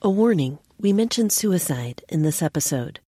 A 0.00 0.08
warning 0.08 0.60
we 0.78 0.92
mention 0.92 1.28
suicide 1.28 2.04
in 2.08 2.22
this 2.22 2.40
episode. 2.40 3.00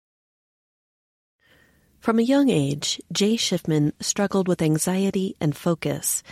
From 2.01 2.19
a 2.19 2.23
young 2.23 2.49
age, 2.49 2.99
Jay 3.13 3.37
Shifman 3.37 3.93
struggled 4.01 4.49
with 4.49 4.63
anxiety 4.63 5.37
and 5.39 5.55
focus. 5.55 6.23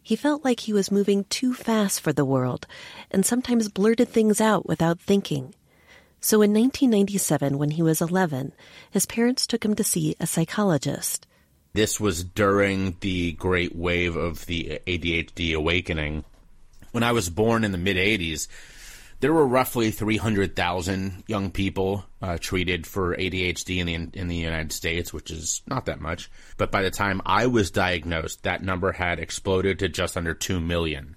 He 0.00 0.14
felt 0.14 0.44
like 0.44 0.60
he 0.60 0.72
was 0.72 0.92
moving 0.92 1.24
too 1.24 1.52
fast 1.52 2.00
for 2.00 2.12
the 2.12 2.24
world 2.24 2.68
and 3.10 3.26
sometimes 3.26 3.68
blurted 3.68 4.08
things 4.08 4.40
out 4.40 4.64
without 4.64 5.00
thinking. 5.00 5.54
So 6.20 6.36
in 6.36 6.52
1997, 6.52 7.58
when 7.58 7.72
he 7.72 7.82
was 7.82 8.00
11, 8.00 8.52
his 8.88 9.06
parents 9.06 9.44
took 9.44 9.64
him 9.64 9.74
to 9.74 9.82
see 9.82 10.14
a 10.20 10.26
psychologist. 10.28 11.26
This 11.72 11.98
was 11.98 12.22
during 12.22 12.96
the 13.00 13.32
great 13.32 13.74
wave 13.74 14.14
of 14.14 14.46
the 14.46 14.80
ADHD 14.86 15.52
awakening. 15.52 16.22
When 16.92 17.02
I 17.02 17.10
was 17.10 17.28
born 17.28 17.64
in 17.64 17.72
the 17.72 17.76
mid 17.76 17.96
80s, 17.96 18.46
there 19.20 19.32
were 19.32 19.46
roughly 19.46 19.90
300,000 19.90 21.24
young 21.26 21.50
people 21.50 22.04
uh, 22.20 22.38
treated 22.38 22.86
for 22.86 23.16
ADHD 23.16 23.78
in 23.78 23.86
the 23.86 24.18
in 24.18 24.28
the 24.28 24.36
United 24.36 24.72
States, 24.72 25.12
which 25.12 25.30
is 25.30 25.62
not 25.66 25.86
that 25.86 26.00
much. 26.00 26.30
But 26.56 26.70
by 26.70 26.82
the 26.82 26.90
time 26.90 27.22
I 27.24 27.46
was 27.46 27.70
diagnosed, 27.70 28.42
that 28.42 28.62
number 28.62 28.92
had 28.92 29.18
exploded 29.18 29.78
to 29.78 29.88
just 29.88 30.16
under 30.16 30.34
2 30.34 30.60
million. 30.60 31.16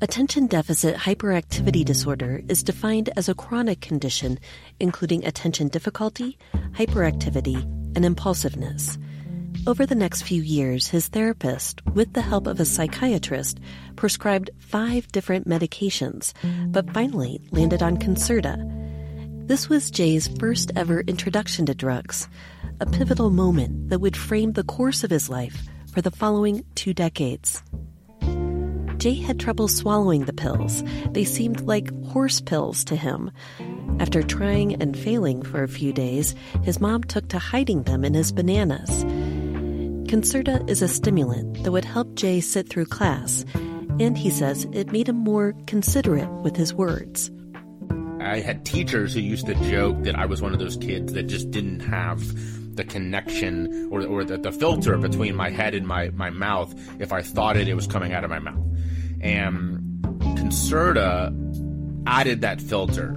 Attention 0.00 0.48
deficit 0.48 0.96
hyperactivity 0.96 1.82
disorder 1.82 2.42
is 2.48 2.62
defined 2.62 3.08
as 3.16 3.28
a 3.28 3.34
chronic 3.34 3.80
condition 3.80 4.38
including 4.78 5.24
attention 5.24 5.68
difficulty, 5.68 6.36
hyperactivity, 6.72 7.62
and 7.96 8.04
impulsiveness. 8.04 8.98
Over 9.66 9.86
the 9.86 9.94
next 9.94 10.22
few 10.24 10.42
years, 10.42 10.88
his 10.88 11.08
therapist, 11.08 11.80
with 11.94 12.12
the 12.12 12.20
help 12.20 12.46
of 12.46 12.60
a 12.60 12.66
psychiatrist, 12.66 13.60
prescribed 13.96 14.50
five 14.58 15.08
different 15.08 15.48
medications, 15.48 16.34
but 16.66 16.92
finally 16.92 17.40
landed 17.50 17.82
on 17.82 17.96
Concerta. 17.96 18.58
This 19.46 19.70
was 19.70 19.90
Jay's 19.90 20.28
first 20.38 20.70
ever 20.76 21.00
introduction 21.00 21.64
to 21.64 21.74
drugs, 21.74 22.28
a 22.80 22.84
pivotal 22.84 23.30
moment 23.30 23.88
that 23.88 24.00
would 24.00 24.18
frame 24.18 24.52
the 24.52 24.64
course 24.64 25.02
of 25.02 25.10
his 25.10 25.30
life 25.30 25.62
for 25.94 26.02
the 26.02 26.10
following 26.10 26.62
two 26.74 26.92
decades. 26.92 27.62
Jay 28.98 29.14
had 29.14 29.40
trouble 29.40 29.68
swallowing 29.68 30.26
the 30.26 30.34
pills. 30.34 30.84
They 31.12 31.24
seemed 31.24 31.62
like 31.62 31.90
horse 32.08 32.40
pills 32.40 32.84
to 32.84 32.96
him. 32.96 33.30
After 33.98 34.22
trying 34.22 34.74
and 34.82 34.98
failing 34.98 35.42
for 35.42 35.62
a 35.62 35.68
few 35.68 35.92
days, 35.92 36.34
his 36.62 36.80
mom 36.80 37.04
took 37.04 37.28
to 37.28 37.38
hiding 37.38 37.84
them 37.84 38.04
in 38.04 38.12
his 38.12 38.30
bananas. 38.30 39.04
Concerta 40.14 40.70
is 40.70 40.80
a 40.80 40.86
stimulant 40.86 41.64
that 41.64 41.72
would 41.72 41.84
help 41.84 42.14
Jay 42.14 42.40
sit 42.40 42.68
through 42.68 42.84
class, 42.86 43.44
and 43.98 44.16
he 44.16 44.30
says 44.30 44.64
it 44.70 44.92
made 44.92 45.08
him 45.08 45.16
more 45.16 45.56
considerate 45.66 46.30
with 46.34 46.54
his 46.54 46.72
words. 46.72 47.32
I 48.20 48.38
had 48.38 48.64
teachers 48.64 49.14
who 49.14 49.20
used 49.20 49.46
to 49.46 49.56
joke 49.68 50.04
that 50.04 50.14
I 50.14 50.26
was 50.26 50.40
one 50.40 50.52
of 50.52 50.60
those 50.60 50.76
kids 50.76 51.14
that 51.14 51.24
just 51.24 51.50
didn't 51.50 51.80
have 51.80 52.76
the 52.76 52.84
connection 52.84 53.88
or, 53.90 54.06
or 54.06 54.22
the, 54.22 54.38
the 54.38 54.52
filter 54.52 54.96
between 54.98 55.34
my 55.34 55.50
head 55.50 55.74
and 55.74 55.84
my, 55.84 56.10
my 56.10 56.30
mouth 56.30 56.72
if 57.00 57.12
I 57.12 57.20
thought 57.20 57.56
it, 57.56 57.66
it 57.66 57.74
was 57.74 57.88
coming 57.88 58.12
out 58.12 58.22
of 58.22 58.30
my 58.30 58.38
mouth. 58.38 58.64
And 59.20 59.80
Concerta 60.38 61.34
added 62.06 62.40
that 62.42 62.60
filter 62.60 63.16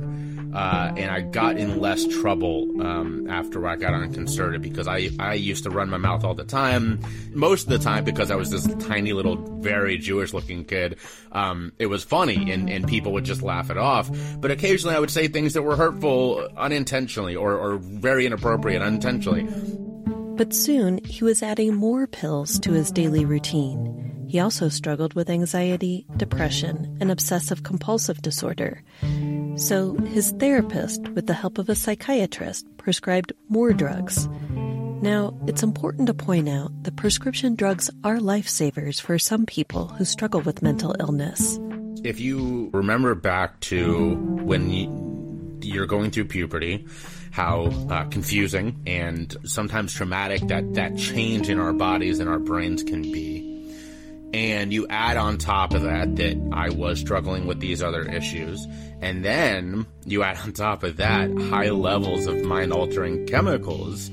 uh, 0.54 0.94
and 0.96 1.12
I 1.12 1.22
got 1.22 1.58
in 1.58 1.80
less 1.80 2.06
trouble 2.08 2.82
um, 2.82 3.30
after 3.30 3.68
I 3.68 3.76
got 3.76 3.94
on 3.94 4.14
Concerta 4.14 4.62
because 4.62 4.88
I, 4.88 5.10
I 5.20 5.34
used 5.34 5.64
to 5.64 5.70
run 5.70 5.90
my 5.90 5.98
mouth 5.98 6.24
all 6.24 6.34
the 6.34 6.44
time. 6.44 7.00
Most 7.34 7.64
of 7.64 7.70
the 7.70 7.80
time, 7.80 8.04
because 8.04 8.32
I 8.32 8.36
was 8.36 8.50
this 8.50 8.68
tiny 8.86 9.14
little, 9.14 9.36
very 9.60 9.98
Jewish 9.98 10.34
looking 10.34 10.66
kid, 10.66 10.98
um, 11.32 11.74
it 11.80 11.88
was 11.88 12.04
funny 12.04 12.52
and, 12.52 12.70
and 12.70 12.88
people 12.88 13.14
would 13.14 13.26
just 13.26 13.42
laugh 13.42 13.70
it 13.70 13.78
off. 13.78 14.10
But 14.40 14.52
occasionally 14.52 14.96
I 14.96 15.00
would 15.00 15.12
say 15.12 15.28
things 15.28 15.54
that 15.54 15.64
were 15.64 15.76
hurtful 15.76 16.48
unintentionally 16.58 17.36
or, 17.36 17.54
or 17.54 17.78
very 17.78 18.26
inappropriate 18.26 18.82
unintentionally. 18.82 19.48
But 20.38 20.54
soon 20.54 21.04
he 21.04 21.24
was 21.24 21.42
adding 21.42 21.74
more 21.74 22.08
pills 22.08 22.60
to 22.60 22.72
his 22.72 22.92
daily 22.92 23.26
routine. 23.26 24.26
He 24.28 24.40
also 24.42 24.68
struggled 24.68 25.14
with 25.14 25.30
anxiety, 25.30 26.06
depression, 26.18 26.98
and 27.00 27.10
obsessive 27.10 27.64
compulsive 27.64 28.22
disorder. 28.22 28.84
So 29.58 29.94
his 30.06 30.32
therapist, 30.34 31.10
with 31.10 31.26
the 31.26 31.34
help 31.34 31.58
of 31.58 31.68
a 31.68 31.74
psychiatrist, 31.76 32.66
prescribed 32.78 33.34
more 33.50 33.74
drugs. 33.74 34.28
Now, 35.02 35.36
it's 35.48 35.64
important 35.64 36.08
to 36.08 36.14
point 36.14 36.48
out 36.48 36.72
that 36.84 36.96
prescription 36.96 37.56
drugs 37.56 37.90
are 38.04 38.18
lifesavers 38.18 39.02
for 39.02 39.18
some 39.18 39.48
people 39.48 39.88
who 39.88 40.06
struggle 40.06 40.42
with 40.42 40.62
mental 40.62 40.96
illness. 41.00 41.60
If 42.04 42.20
you 42.20 42.70
remember 42.72 43.16
back 43.16 43.60
to 43.62 44.16
when 44.44 45.60
you're 45.64 45.88
going 45.88 46.12
through 46.12 46.26
puberty, 46.26 46.86
how 47.32 47.72
uh, 47.90 48.06
confusing 48.06 48.80
and 48.86 49.36
sometimes 49.44 49.92
traumatic 49.92 50.42
that, 50.50 50.76
that 50.76 50.98
change 50.98 51.50
in 51.50 51.60
our 51.60 51.74
bodies 51.74 52.20
and 52.20 52.30
our 52.30 52.40
brains 52.40 52.84
can 52.84 53.02
be. 53.02 53.44
And 54.34 54.72
you 54.72 54.88
add 54.88 55.18
on 55.18 55.38
top 55.38 55.74
of 55.74 55.84
that 55.84 56.16
that 56.18 56.50
I 56.52 56.70
was 56.70 57.00
struggling 57.00 57.48
with 57.48 57.60
these 57.60 57.82
other 57.82 58.04
issues 58.04 58.68
and 59.02 59.24
then 59.24 59.86
you 60.06 60.24
add 60.24 60.38
on 60.38 60.54
top 60.54 60.84
of 60.84 60.98
that 60.98 61.30
high 61.50 61.70
levels 61.70 62.26
of 62.26 62.42
mind 62.44 62.74
altering 62.74 63.26
chemicals, 63.28 64.10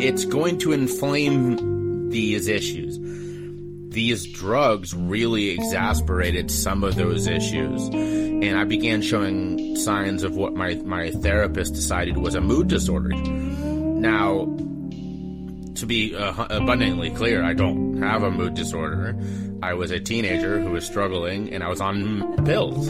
it's 0.00 0.24
going 0.24 0.58
to 0.58 0.72
inflame 0.72 2.10
these 2.10 2.48
issues. 2.48 2.98
These 3.92 4.26
drugs 4.32 4.94
really 4.94 5.50
exasperated 5.50 6.50
some 6.50 6.84
of 6.84 6.94
those 6.96 7.26
issues. 7.26 7.88
And 7.88 8.56
I 8.56 8.64
began 8.64 9.02
showing 9.02 9.76
signs 9.76 10.22
of 10.22 10.36
what 10.36 10.54
my, 10.54 10.74
my 10.84 11.10
therapist 11.10 11.74
decided 11.74 12.16
was 12.16 12.34
a 12.34 12.40
mood 12.40 12.68
disorder. 12.68 13.08
Now, 13.08 14.46
to 15.80 15.86
be 15.86 16.14
uh, 16.14 16.46
abundantly 16.50 17.10
clear, 17.10 17.42
I 17.42 17.54
don't 17.54 18.02
have 18.02 18.22
a 18.22 18.30
mood 18.30 18.54
disorder. 18.54 19.16
I 19.62 19.74
was 19.74 19.90
a 19.90 20.00
teenager 20.00 20.60
who 20.60 20.70
was 20.70 20.84
struggling 20.84 21.52
and 21.52 21.62
I 21.62 21.68
was 21.68 21.80
on 21.80 22.44
pills. 22.44 22.88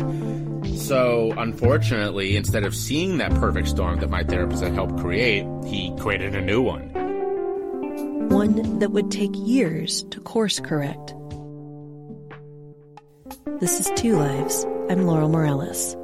So, 0.87 1.32
unfortunately, 1.37 2.37
instead 2.37 2.65
of 2.65 2.75
seeing 2.75 3.19
that 3.19 3.32
perfect 3.34 3.69
storm 3.69 4.00
that 4.00 4.10
my 4.10 4.22
therapist 4.22 4.62
had 4.62 4.75
helped 4.75 4.98
create, 4.98 5.44
he 5.66 5.94
created 5.98 6.34
a 6.34 6.41
new 6.41 6.62
one. 6.62 6.91
One 8.28 8.78
that 8.78 8.91
would 8.91 9.10
take 9.10 9.32
years 9.34 10.04
to 10.10 10.21
course 10.21 10.60
correct. 10.60 11.15
This 13.60 13.81
is 13.81 13.91
Two 13.97 14.16
Lives. 14.16 14.65
I'm 14.88 15.06
Laurel 15.06 15.28
Morales. 15.28 15.97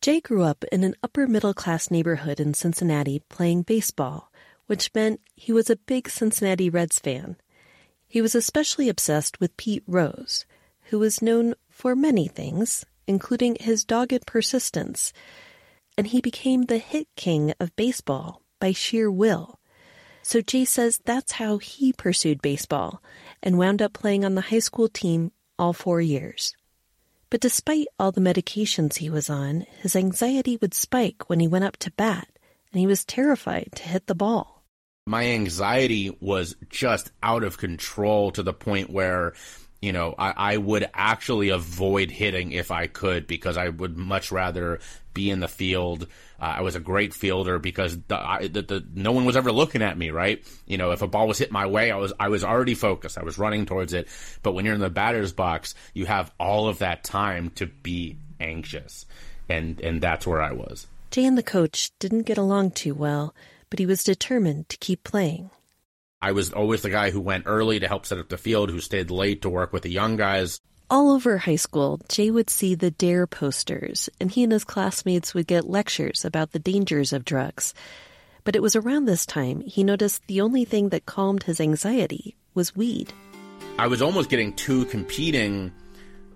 Jay 0.00 0.20
grew 0.20 0.42
up 0.42 0.64
in 0.70 0.84
an 0.84 0.94
upper 1.02 1.26
middle 1.26 1.54
class 1.54 1.90
neighborhood 1.90 2.40
in 2.40 2.54
Cincinnati 2.54 3.22
playing 3.28 3.62
baseball 3.62 4.28
which 4.68 4.94
meant 4.94 5.20
he 5.34 5.50
was 5.50 5.68
a 5.68 5.76
big 5.76 6.08
Cincinnati 6.08 6.70
Reds 6.70 6.98
fan. 6.98 7.36
He 8.06 8.22
was 8.22 8.34
especially 8.34 8.88
obsessed 8.88 9.40
with 9.40 9.56
Pete 9.56 9.82
Rose, 9.86 10.44
who 10.84 10.98
was 10.98 11.22
known 11.22 11.54
for 11.70 11.96
many 11.96 12.28
things, 12.28 12.84
including 13.06 13.56
his 13.58 13.84
dogged 13.84 14.26
persistence, 14.26 15.12
and 15.96 16.06
he 16.06 16.20
became 16.20 16.64
the 16.64 16.78
hit 16.78 17.08
king 17.16 17.54
of 17.58 17.74
baseball 17.76 18.42
by 18.60 18.72
sheer 18.72 19.10
will. 19.10 19.58
So 20.22 20.42
Jay 20.42 20.66
says 20.66 21.00
that's 21.02 21.32
how 21.32 21.56
he 21.56 21.94
pursued 21.94 22.42
baseball 22.42 23.02
and 23.42 23.56
wound 23.56 23.80
up 23.80 23.94
playing 23.94 24.24
on 24.24 24.34
the 24.34 24.42
high 24.42 24.58
school 24.58 24.88
team 24.88 25.32
all 25.58 25.72
four 25.72 26.02
years. 26.02 26.54
But 27.30 27.40
despite 27.40 27.88
all 27.98 28.10
the 28.10 28.20
medications 28.20 28.96
he 28.96 29.10
was 29.10 29.28
on, 29.28 29.66
his 29.82 29.94
anxiety 29.94 30.56
would 30.60 30.74
spike 30.74 31.28
when 31.28 31.40
he 31.40 31.48
went 31.48 31.64
up 31.64 31.76
to 31.78 31.90
bat, 31.92 32.28
and 32.72 32.80
he 32.80 32.86
was 32.86 33.04
terrified 33.04 33.70
to 33.76 33.82
hit 33.82 34.06
the 34.06 34.14
ball. 34.14 34.64
My 35.06 35.24
anxiety 35.24 36.16
was 36.20 36.56
just 36.70 37.10
out 37.22 37.44
of 37.44 37.58
control 37.58 38.30
to 38.32 38.42
the 38.42 38.52
point 38.52 38.90
where 38.90 39.34
you 39.80 39.92
know, 39.92 40.14
I, 40.18 40.54
I, 40.54 40.56
would 40.56 40.90
actually 40.92 41.50
avoid 41.50 42.10
hitting 42.10 42.50
if 42.50 42.72
I 42.72 42.88
could 42.88 43.28
because 43.28 43.56
I 43.56 43.68
would 43.68 43.96
much 43.96 44.32
rather 44.32 44.80
be 45.18 45.30
in 45.30 45.40
the 45.40 45.48
field. 45.48 46.06
Uh, 46.40 46.54
I 46.58 46.60
was 46.62 46.74
a 46.74 46.80
great 46.80 47.12
fielder 47.12 47.58
because 47.58 47.98
the, 48.08 48.16
I, 48.16 48.48
the, 48.48 48.62
the, 48.62 48.84
no 48.94 49.12
one 49.12 49.24
was 49.24 49.36
ever 49.36 49.52
looking 49.52 49.82
at 49.82 49.98
me, 49.98 50.10
right? 50.10 50.42
You 50.66 50.78
know, 50.78 50.92
if 50.92 51.02
a 51.02 51.08
ball 51.08 51.28
was 51.28 51.38
hit 51.38 51.52
my 51.52 51.66
way, 51.66 51.90
I 51.90 51.96
was 51.96 52.12
I 52.18 52.28
was 52.28 52.44
already 52.44 52.74
focused. 52.74 53.18
I 53.18 53.24
was 53.24 53.38
running 53.38 53.66
towards 53.66 53.92
it. 53.92 54.08
But 54.42 54.52
when 54.52 54.64
you're 54.64 54.74
in 54.74 54.80
the 54.80 54.90
batter's 54.90 55.32
box, 55.32 55.74
you 55.94 56.06
have 56.06 56.32
all 56.40 56.68
of 56.68 56.78
that 56.78 57.04
time 57.04 57.50
to 57.56 57.66
be 57.66 58.16
anxious, 58.40 59.06
and 59.48 59.80
and 59.80 60.00
that's 60.00 60.26
where 60.26 60.40
I 60.40 60.52
was. 60.52 60.86
Jay 61.10 61.24
and 61.24 61.38
the 61.38 61.42
coach 61.42 61.90
didn't 61.98 62.22
get 62.22 62.38
along 62.38 62.72
too 62.72 62.94
well 62.94 63.34
but 63.70 63.78
he 63.78 63.86
was 63.86 64.04
determined 64.04 64.68
to 64.68 64.76
keep 64.78 65.04
playing. 65.04 65.50
I 66.20 66.32
was 66.32 66.52
always 66.52 66.82
the 66.82 66.90
guy 66.90 67.10
who 67.10 67.20
went 67.20 67.44
early 67.46 67.78
to 67.80 67.88
help 67.88 68.06
set 68.06 68.18
up 68.18 68.28
the 68.28 68.38
field, 68.38 68.70
who 68.70 68.80
stayed 68.80 69.10
late 69.10 69.42
to 69.42 69.48
work 69.48 69.72
with 69.72 69.82
the 69.82 69.90
young 69.90 70.16
guys. 70.16 70.60
All 70.90 71.10
over 71.10 71.36
high 71.36 71.56
school, 71.56 72.00
Jay 72.08 72.30
would 72.30 72.48
see 72.48 72.74
the 72.74 72.90
DARE 72.90 73.26
posters, 73.26 74.08
and 74.18 74.30
he 74.30 74.42
and 74.42 74.52
his 74.52 74.64
classmates 74.64 75.34
would 75.34 75.46
get 75.46 75.68
lectures 75.68 76.24
about 76.24 76.52
the 76.52 76.58
dangers 76.58 77.12
of 77.12 77.26
drugs. 77.26 77.74
But 78.42 78.56
it 78.56 78.62
was 78.62 78.74
around 78.74 79.04
this 79.04 79.26
time 79.26 79.60
he 79.60 79.84
noticed 79.84 80.26
the 80.28 80.40
only 80.40 80.64
thing 80.64 80.88
that 80.88 81.04
calmed 81.04 81.42
his 81.42 81.60
anxiety 81.60 82.36
was 82.54 82.74
weed. 82.74 83.12
I 83.78 83.86
was 83.86 84.00
almost 84.00 84.30
getting 84.30 84.54
two 84.54 84.86
competing 84.86 85.72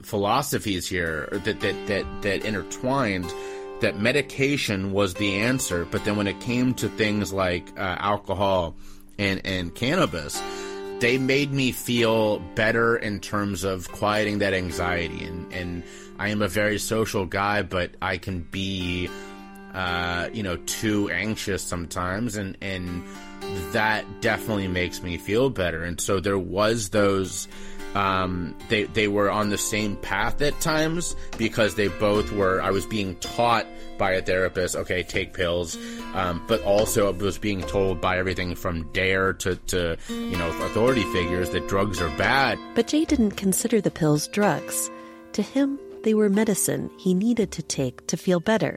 philosophies 0.03 0.87
here 0.87 1.29
that 1.33 1.61
that 1.61 1.87
that, 1.87 2.23
that 2.23 2.45
intertwined 2.45 3.33
that 3.81 3.99
medication 3.99 4.93
was 4.93 5.15
the 5.15 5.37
answer, 5.37 5.87
but 5.87 6.05
then 6.05 6.17
when 6.17 6.27
it 6.27 6.39
came 6.41 6.75
to 6.75 6.91
things 6.91 7.33
like 7.33 7.67
uh, 7.79 7.97
alcohol 7.99 8.77
and 9.19 9.41
and 9.47 9.75
cannabis, 9.75 10.43
they 11.03 11.19
made 11.19 11.53
me 11.53 11.73
feel 11.73 12.39
better 12.55 12.97
in 12.97 13.19
terms 13.19 13.65
of 13.65 13.91
quieting 13.91 14.39
that 14.39 14.55
anxiety. 14.55 15.25
And 15.25 15.53
and 15.53 15.83
I 16.17 16.29
am 16.29 16.43
a 16.43 16.49
very 16.49 16.79
social 16.79 17.27
guy, 17.27 17.63
but 17.63 17.91
I 18.01 18.19
can 18.19 18.43
be, 18.43 19.11
uh, 19.75 20.29
you 20.33 20.45
know, 20.45 20.57
too 20.59 21.11
anxious 21.11 21.61
sometimes, 21.61 22.37
and 22.37 22.57
and 22.63 23.03
that 23.73 24.05
definitely 24.21 24.69
makes 24.69 25.03
me 25.03 25.19
feel 25.19 25.51
better. 25.51 25.83
And 25.83 26.01
so 26.01 26.21
there 26.21 26.39
was 26.39 26.91
those 26.91 27.49
um, 27.97 28.55
they 28.69 28.85
they 28.85 29.09
were 29.09 29.29
on 29.29 29.51
the 29.51 29.59
same 29.59 29.97
path 29.97 30.41
at 30.41 30.59
times 30.61 31.17
because 31.37 31.75
they 31.75 31.89
both 31.89 32.31
were. 32.31 32.63
I 32.63 32.71
was 32.71 32.87
being 32.87 33.17
taught 33.17 33.67
by 34.03 34.15
a 34.15 34.21
therapist, 34.21 34.75
okay, 34.75 35.05
take 35.05 35.33
pills, 35.33 35.79
um, 36.15 36.43
but 36.49 36.61
also 36.65 37.13
was 37.13 37.39
being 37.39 37.63
told 37.63 38.01
by 38.01 38.19
everything 38.19 38.57
from 38.57 38.91
Dare 38.93 39.33
to 39.35 39.55
to 39.55 39.97
you 40.09 40.37
know 40.37 40.49
authority 40.67 41.05
figures 41.13 41.51
that 41.51 41.69
drugs 41.69 42.03
are 42.03 42.11
bad. 42.19 42.59
But 42.75 42.89
Jay 42.89 43.05
didn't 43.05 43.37
consider 43.37 43.81
the 43.81 43.93
pills 43.93 44.27
drugs. 44.27 44.91
To 45.35 45.43
him, 45.43 45.79
they 46.03 46.15
were 46.15 46.29
medicine 46.29 46.91
he 46.99 47.15
needed 47.15 47.53
to 47.53 47.63
take 47.63 48.05
to 48.09 48.17
feel 48.17 48.41
better. 48.41 48.77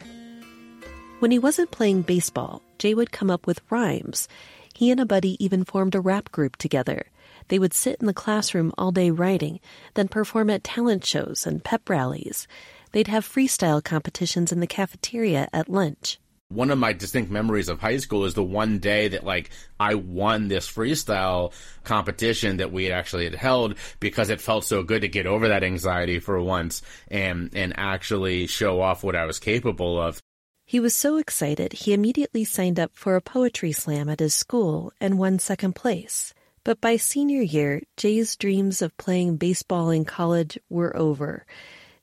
When 1.22 1.32
he 1.32 1.40
wasn't 1.40 1.72
playing 1.72 2.04
baseball, 2.04 2.62
Jay 2.78 2.94
would 2.94 3.12
come 3.12 3.32
up 3.32 3.48
with 3.48 3.66
rhymes. 3.72 4.28
He 4.76 4.92
and 4.92 5.00
a 5.00 5.08
buddy 5.08 5.44
even 5.44 5.66
formed 5.66 5.96
a 5.96 6.02
rap 6.02 6.32
group 6.32 6.56
together. 6.58 7.08
They 7.48 7.58
would 7.58 7.74
sit 7.74 7.98
in 8.00 8.06
the 8.06 8.14
classroom 8.14 8.72
all 8.78 8.92
day 8.92 9.10
writing, 9.10 9.60
then 9.96 10.08
perform 10.08 10.52
at 10.52 10.64
talent 10.64 11.04
shows 11.04 11.48
and 11.48 11.64
pep 11.64 11.90
rallies. 11.90 12.48
They'd 12.96 13.10
have 13.10 13.28
freestyle 13.28 13.84
competitions 13.84 14.54
in 14.54 14.62
the 14.62 14.68
cafeteria 14.68 15.50
at 15.52 15.68
lunch. 15.68 16.18
One 16.48 16.72
of 16.72 16.78
my 16.78 16.94
distinct 16.94 17.30
memories 17.30 17.68
of 17.68 17.82
high 17.82 17.98
school 17.98 18.24
is 18.24 18.36
the 18.36 18.42
one 18.42 18.80
day 18.80 19.10
that 19.10 19.26
like 19.26 19.50
I 19.78 19.96
won 19.96 20.48
this 20.48 20.66
freestyle 20.66 21.52
competition 21.84 22.56
that 22.56 22.72
we 22.72 22.86
had 22.86 22.94
actually 22.94 23.26
had 23.26 23.36
held 23.36 23.76
because 24.00 24.30
it 24.30 24.40
felt 24.40 24.64
so 24.64 24.82
good 24.82 25.02
to 25.02 25.10
get 25.10 25.26
over 25.26 25.50
that 25.50 25.62
anxiety 25.62 26.20
for 26.20 26.42
once 26.42 26.84
and 27.10 27.50
and 27.54 27.74
actually 27.76 28.48
show 28.48 28.80
off 28.80 29.04
what 29.04 29.18
I 29.18 29.26
was 29.26 29.40
capable 29.40 30.00
of. 30.00 30.22
He 30.66 30.80
was 30.80 30.96
so 30.96 31.18
excited 31.18 31.74
he 31.74 31.92
immediately 31.92 32.46
signed 32.46 32.80
up 32.80 32.92
for 32.94 33.18
a 33.18 33.22
poetry 33.22 33.74
slam 33.74 34.08
at 34.08 34.22
his 34.22 34.34
school 34.34 34.94
and 35.02 35.20
won 35.20 35.38
second 35.40 35.76
place. 35.76 36.34
But 36.64 36.80
by 36.80 36.96
senior 36.96 37.42
year, 37.42 37.82
Jay's 37.98 38.38
dreams 38.38 38.82
of 38.82 38.96
playing 38.96 39.36
baseball 39.36 39.90
in 39.90 40.06
college 40.06 40.58
were 40.70 40.96
over. 40.96 41.46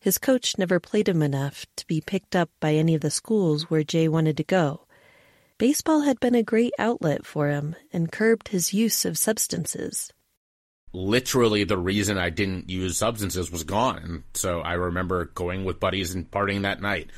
His 0.03 0.19
coach 0.19 0.59
never 0.59 0.81
played 0.81 1.09
him 1.09 1.23
enough 1.23 1.65
to 1.77 1.87
be 1.87 2.01
picked 2.01 2.35
up 2.35 2.51
by 2.59 2.75
any 2.75 2.97
of 2.97 3.03
the 3.03 3.11
schools 3.11 3.71
where 3.71 3.85
Jay 3.85 4.09
wanted 4.09 4.37
to 4.39 4.43
go. 4.43 4.81
Baseball 5.59 6.01
had 6.01 6.19
been 6.19 6.35
a 6.35 6.43
great 6.43 6.73
outlet 6.77 7.25
for 7.25 7.49
him 7.49 7.77
and 7.93 8.11
curbed 8.11 8.49
his 8.49 8.75
use 8.75 9.05
of 9.05 9.17
substances. 9.17 10.13
Literally, 10.93 11.63
the 11.63 11.79
reason 11.79 12.19
I 12.19 12.31
didn't 12.31 12.69
use 12.69 12.99
substances 12.99 13.53
was 13.53 13.63
gone. 13.63 14.25
So 14.35 14.61
I 14.61 14.73
remember 14.73 15.27
going 15.27 15.65
with 15.65 15.79
buddies 15.79 16.17
and 16.17 16.29
partying 16.29 16.63
that 16.63 16.83
night. 16.83 17.11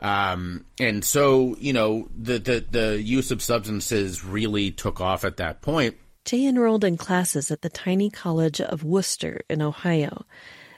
Um, 0.00 0.64
and 0.80 1.04
so, 1.04 1.54
you 1.58 1.74
know, 1.74 2.08
the, 2.16 2.38
the, 2.38 2.64
the 2.70 3.02
use 3.02 3.30
of 3.30 3.42
substances 3.42 4.24
really 4.24 4.70
took 4.70 5.02
off 5.02 5.22
at 5.26 5.36
that 5.36 5.60
point. 5.60 5.96
Jay 6.24 6.46
enrolled 6.46 6.82
in 6.82 6.96
classes 6.96 7.50
at 7.50 7.60
the 7.60 7.68
tiny 7.68 8.08
college 8.08 8.62
of 8.62 8.84
Wooster 8.84 9.42
in 9.50 9.60
Ohio. 9.60 10.24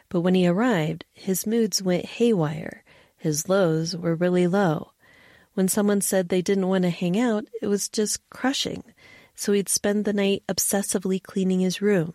But 0.08 0.20
when 0.20 0.34
he 0.34 0.46
arrived, 0.46 1.04
his 1.12 1.46
moods 1.46 1.82
went 1.82 2.04
haywire. 2.04 2.82
His 3.16 3.48
lows 3.48 3.96
were 3.96 4.14
really 4.14 4.46
low. 4.46 4.92
When 5.54 5.68
someone 5.68 6.00
said 6.00 6.28
they 6.28 6.42
didn't 6.42 6.68
want 6.68 6.84
to 6.84 6.90
hang 6.90 7.18
out, 7.18 7.44
it 7.60 7.66
was 7.66 7.88
just 7.88 8.28
crushing. 8.30 8.84
So 9.34 9.52
he'd 9.52 9.68
spend 9.68 10.04
the 10.04 10.12
night 10.12 10.42
obsessively 10.48 11.22
cleaning 11.22 11.60
his 11.60 11.82
room. 11.82 12.14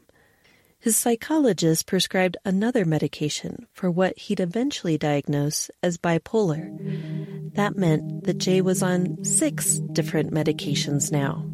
His 0.80 0.98
psychologist 0.98 1.86
prescribed 1.86 2.36
another 2.44 2.84
medication 2.84 3.68
for 3.72 3.90
what 3.90 4.18
he'd 4.18 4.42
eventually 4.42 4.98
diagnose 4.98 5.72
as 5.82 5.98
bipolar. 5.98 7.54
That 7.56 7.78
meant 7.78 8.26
that 8.26 8.40
Jay 8.40 8.60
was 8.62 8.84
on 8.84 9.24
six 9.24 9.76
different 9.94 10.34
medications 10.34 11.12
now. 11.12 11.46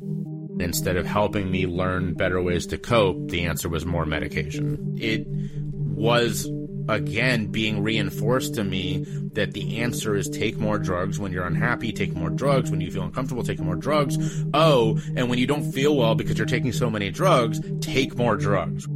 Instead 0.60 0.98
of 0.98 1.06
helping 1.06 1.52
me 1.52 1.68
learn 1.68 2.16
better 2.16 2.42
ways 2.42 2.66
to 2.68 2.78
cope, 2.78 3.30
the 3.30 3.46
answer 3.46 3.70
was 3.70 3.86
more 3.86 4.06
medication. 4.06 4.98
It 5.00 5.28
was 6.00 6.50
again 6.88 7.48
being 7.48 7.84
reinforced 7.84 8.56
to 8.56 8.64
me 8.64 9.06
that 9.34 9.52
the 9.54 9.80
answer 9.80 10.16
is 10.16 10.28
take 10.30 10.58
more 10.58 10.80
drugs 10.80 11.20
when 11.20 11.32
you're 11.32 11.46
unhappy, 11.46 11.92
take 11.92 12.14
more 12.14 12.30
drugs 12.30 12.72
when 12.72 12.82
you 12.82 12.90
feel 12.90 13.04
uncomfortable, 13.04 13.44
take 13.44 13.60
more 13.60 13.76
drugs. 13.76 14.18
Oh, 14.54 15.00
and 15.16 15.30
when 15.30 15.38
you 15.38 15.46
don't 15.46 15.72
feel 15.72 15.96
well 15.96 16.16
because 16.16 16.38
you're 16.38 16.48
taking 16.48 16.72
so 16.72 16.90
many 16.90 17.12
drugs, 17.12 17.62
take 17.82 18.16
more 18.16 18.36
drugs. 18.36 18.88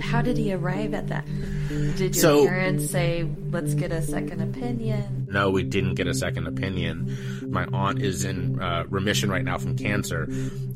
How 0.00 0.22
did 0.22 0.36
he 0.36 0.52
arrive 0.52 0.94
at 0.94 1.08
that? 1.08 1.24
Did 1.68 1.98
your 1.98 2.12
so, 2.12 2.46
parents 2.46 2.90
say, 2.90 3.28
let's 3.50 3.74
get 3.74 3.92
a 3.92 4.02
second 4.02 4.40
opinion? 4.40 5.26
No, 5.30 5.50
we 5.50 5.62
didn't 5.62 5.94
get 5.94 6.06
a 6.06 6.14
second 6.14 6.46
opinion. 6.46 7.16
My 7.50 7.66
aunt 7.72 8.00
is 8.00 8.24
in 8.24 8.60
uh, 8.60 8.84
remission 8.88 9.30
right 9.30 9.44
now 9.44 9.58
from 9.58 9.76
cancer. 9.76 10.28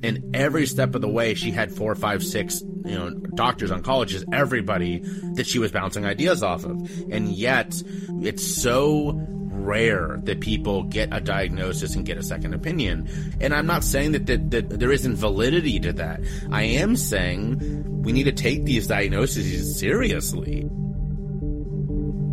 And 0.03 0.35
every 0.37 0.67
step 0.67 0.95
of 0.95 1.01
the 1.01 1.09
way, 1.09 1.35
she 1.35 1.51
had 1.51 1.73
four, 1.73 1.95
five, 1.95 2.23
six, 2.23 2.61
you 2.61 2.95
know, 2.95 3.11
doctors, 3.11 3.71
oncologists, 3.71 4.25
everybody 4.33 4.99
that 5.35 5.47
she 5.47 5.59
was 5.59 5.73
bouncing 5.73 6.05
ideas 6.05 6.43
off 6.43 6.65
of. 6.65 6.77
And 7.11 7.29
yet, 7.29 7.83
it's 8.23 8.47
so 8.47 9.13
rare 9.63 10.21
that 10.25 10.41
people 10.41 10.85
get 10.85 11.09
a 11.13 11.21
diagnosis 11.21 11.95
and 11.95 12.05
get 12.05 12.19
a 12.19 12.23
second 12.23 12.55
opinion. 12.55 13.09
And 13.41 13.55
I'm 13.55 13.67
not 13.67 13.85
saying 13.85 14.13
that, 14.13 14.27
that, 14.27 14.51
that 14.51 14.71
there 14.81 14.93
isn't 14.93 15.17
validity 15.17 15.79
to 15.81 15.93
that. 15.95 16.21
I 16.51 16.63
am 16.63 16.97
saying 16.97 18.03
we 18.03 18.13
need 18.13 18.25
to 18.25 18.33
take 18.33 18.65
these 18.65 18.87
diagnoses 18.87 19.79
seriously. 19.79 20.69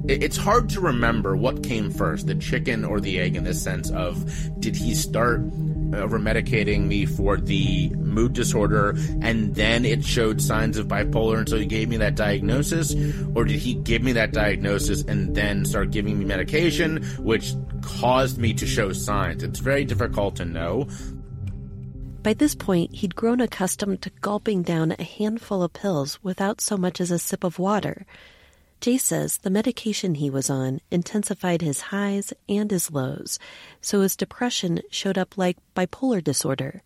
It's 0.08 0.38
hard 0.38 0.70
to 0.70 0.82
remember 0.82 1.36
what 1.36 1.62
came 1.62 1.92
first, 1.92 2.26
the 2.26 2.34
chicken 2.34 2.84
or 2.84 3.00
the 3.00 3.20
egg, 3.20 3.36
in 3.36 3.44
the 3.44 3.54
sense 3.54 3.92
of 3.92 4.26
did 4.60 4.76
he 4.76 4.96
start 4.96 5.42
Uh, 5.92 5.98
over 5.98 6.20
medicating 6.20 6.86
me 6.86 7.06
for 7.06 7.38
the 7.38 7.90
mood 7.92 8.34
disorder 8.34 8.96
and 9.22 9.56
then 9.56 9.86
it 9.86 10.04
showed 10.04 10.42
signs 10.42 10.78
of 10.78 10.88
bipolar 10.88 11.38
and 11.38 11.50
so 11.50 11.58
he 11.58 11.66
gave 11.66 11.90
me 11.90 11.98
that 11.98 12.16
diagnosis 12.16 12.96
or 13.36 13.44
did 13.44 13.60
he 13.60 13.74
give 13.76 14.04
me 14.04 14.12
that 14.12 14.32
diagnosis 14.32 15.04
and 15.04 15.36
then 15.36 15.66
start 15.66 15.92
giving 15.92 16.20
me 16.20 16.26
medication 16.26 17.04
which 17.20 17.54
caused 17.82 18.38
me 18.38 18.54
to 18.54 18.68
show 18.68 18.92
signs? 18.92 19.44
It's 19.44 19.60
very 19.60 19.86
difficult 19.86 20.36
to 20.38 20.46
know. 20.46 20.88
By 22.24 22.34
this 22.34 22.56
point 22.56 22.94
he'd 22.96 23.16
grown 23.16 23.42
accustomed 23.42 24.02
to 24.04 24.12
gulping 24.22 24.62
down 24.62 24.96
a 24.98 25.04
handful 25.04 25.64
of 25.64 25.74
pills 25.74 26.20
without 26.22 26.62
so 26.62 26.78
much 26.78 27.02
as 27.02 27.12
a 27.12 27.20
sip 27.20 27.44
of 27.44 27.58
water 27.58 28.06
Jay 28.82 28.98
says 28.98 29.40
the 29.40 29.50
medication 29.50 30.16
he 30.16 30.30
was 30.30 30.50
on 30.50 30.80
intensified 30.90 31.62
his 31.62 31.82
highs 31.82 32.32
and 32.48 32.72
his 32.72 32.92
lows, 32.92 33.38
so 33.82 34.02
his 34.02 34.16
depression 34.16 34.82
showed 34.90 35.18
up 35.18 35.38
like 35.38 35.58
bipolar 35.76 36.24
disorder. 36.24 36.82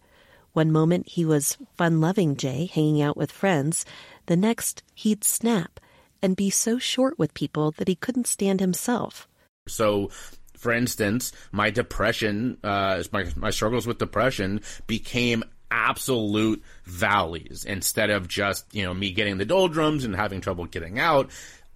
One 0.53 0.71
moment 0.71 1.09
he 1.09 1.23
was 1.23 1.57
fun 1.75 2.01
loving 2.01 2.35
Jay, 2.35 2.69
hanging 2.73 3.01
out 3.01 3.17
with 3.17 3.31
friends. 3.31 3.85
The 4.25 4.35
next, 4.35 4.81
he'd 4.95 5.23
snap 5.23 5.79
and 6.21 6.35
be 6.35 6.49
so 6.49 6.79
short 6.79 7.19
with 7.19 7.33
people 7.33 7.71
that 7.71 7.87
he 7.87 7.95
couldn't 7.95 8.27
stand 8.27 8.59
himself. 8.59 9.27
So, 9.67 10.09
for 10.57 10.71
instance, 10.71 11.31
my 11.51 11.69
depression, 11.69 12.57
uh, 12.63 13.03
my, 13.11 13.25
my 13.35 13.49
struggles 13.49 13.85
with 13.85 13.97
depression 13.97 14.61
became 14.87 15.43
absolute 15.69 16.63
valleys 16.85 17.65
instead 17.65 18.11
of 18.11 18.27
just, 18.27 18.73
you 18.73 18.83
know, 18.83 18.93
me 18.93 19.11
getting 19.11 19.37
the 19.37 19.45
doldrums 19.45 20.05
and 20.05 20.15
having 20.15 20.39
trouble 20.39 20.65
getting 20.65 20.99
out 20.99 21.29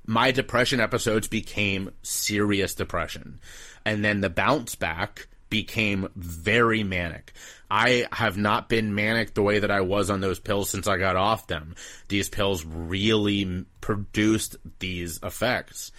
my 0.08 0.32
depression 0.32 0.80
episodes 0.80 1.28
became 1.28 1.92
serious 2.02 2.74
depression. 2.74 3.40
And 3.86 4.04
then 4.04 4.22
the 4.22 4.30
bounce 4.30 4.74
back 4.76 5.28
became 5.50 6.10
very 6.16 6.84
manic. 6.84 7.34
I 7.70 8.08
have 8.12 8.38
not 8.38 8.70
been 8.70 8.96
manic 8.96 9.34
the 9.34 9.44
way 9.44 9.60
that 9.60 9.72
I 9.72 9.82
was 9.82 10.10
on 10.10 10.22
those 10.22 10.40
pills 10.40 10.70
since 10.70 10.88
I 10.88 10.98
got 10.98 11.18
off 11.18 11.48
them. 11.48 11.76
These 12.08 12.30
pills 12.30 12.66
really 12.66 13.66
produced 13.82 14.56
these 14.80 15.20
effects. 15.22 15.92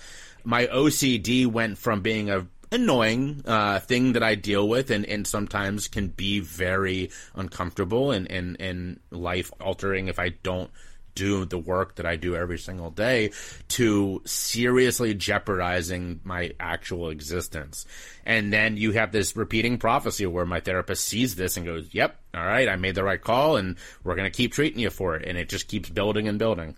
My 0.43 0.67
OCD 0.67 1.47
went 1.47 1.77
from 1.79 2.00
being 2.00 2.31
a 2.31 2.47
annoying 2.71 3.43
uh, 3.47 3.81
thing 3.81 4.12
that 4.12 4.23
I 4.23 4.35
deal 4.35 4.69
with 4.69 4.91
and, 4.91 5.07
and 5.07 5.27
sometimes 5.27 5.88
can 5.88 6.09
be 6.09 6.41
very 6.41 7.11
uncomfortable 7.35 8.11
and, 8.11 8.31
and, 8.31 8.61
and 8.61 9.00
life 9.11 9.50
altering 9.59 10.09
if 10.09 10.19
I 10.19 10.31
don't 10.43 10.71
do 11.18 11.44
the 11.44 11.58
work 11.58 11.96
that 11.96 12.06
I 12.06 12.16
do 12.16 12.37
every 12.37 12.58
single 12.58 12.90
day 12.90 13.32
to 13.68 14.22
seriously 14.25 15.14
jeopardizing 15.14 16.20
my 16.22 16.52
actual 16.60 17.10
existence. 17.10 17.87
And 18.25 18.52
then 18.52 18.76
you 18.76 18.92
have 18.92 19.10
this 19.10 19.37
repeating 19.37 19.78
prophecy 19.78 20.26
where 20.26 20.46
my 20.46 20.60
therapist 20.60 21.04
sees 21.04 21.34
this 21.34 21.56
and 21.56 21.66
goes, 21.66 21.88
Yep, 21.92 22.16
all 22.34 22.46
right, 22.46 22.68
I 22.68 22.76
made 22.76 22.94
the 22.94 23.04
right 23.04 23.20
call 23.20 23.56
and 23.56 23.76
we're 24.04 24.14
going 24.14 24.30
to 24.30 24.37
keep 24.37 24.52
treating 24.52 24.78
you 24.78 24.90
for 24.90 25.16
it. 25.16 25.26
And 25.26 25.37
it 25.37 25.48
just 25.48 25.66
keeps 25.66 25.90
building 25.90 26.28
and 26.28 26.38
building. 26.38 26.76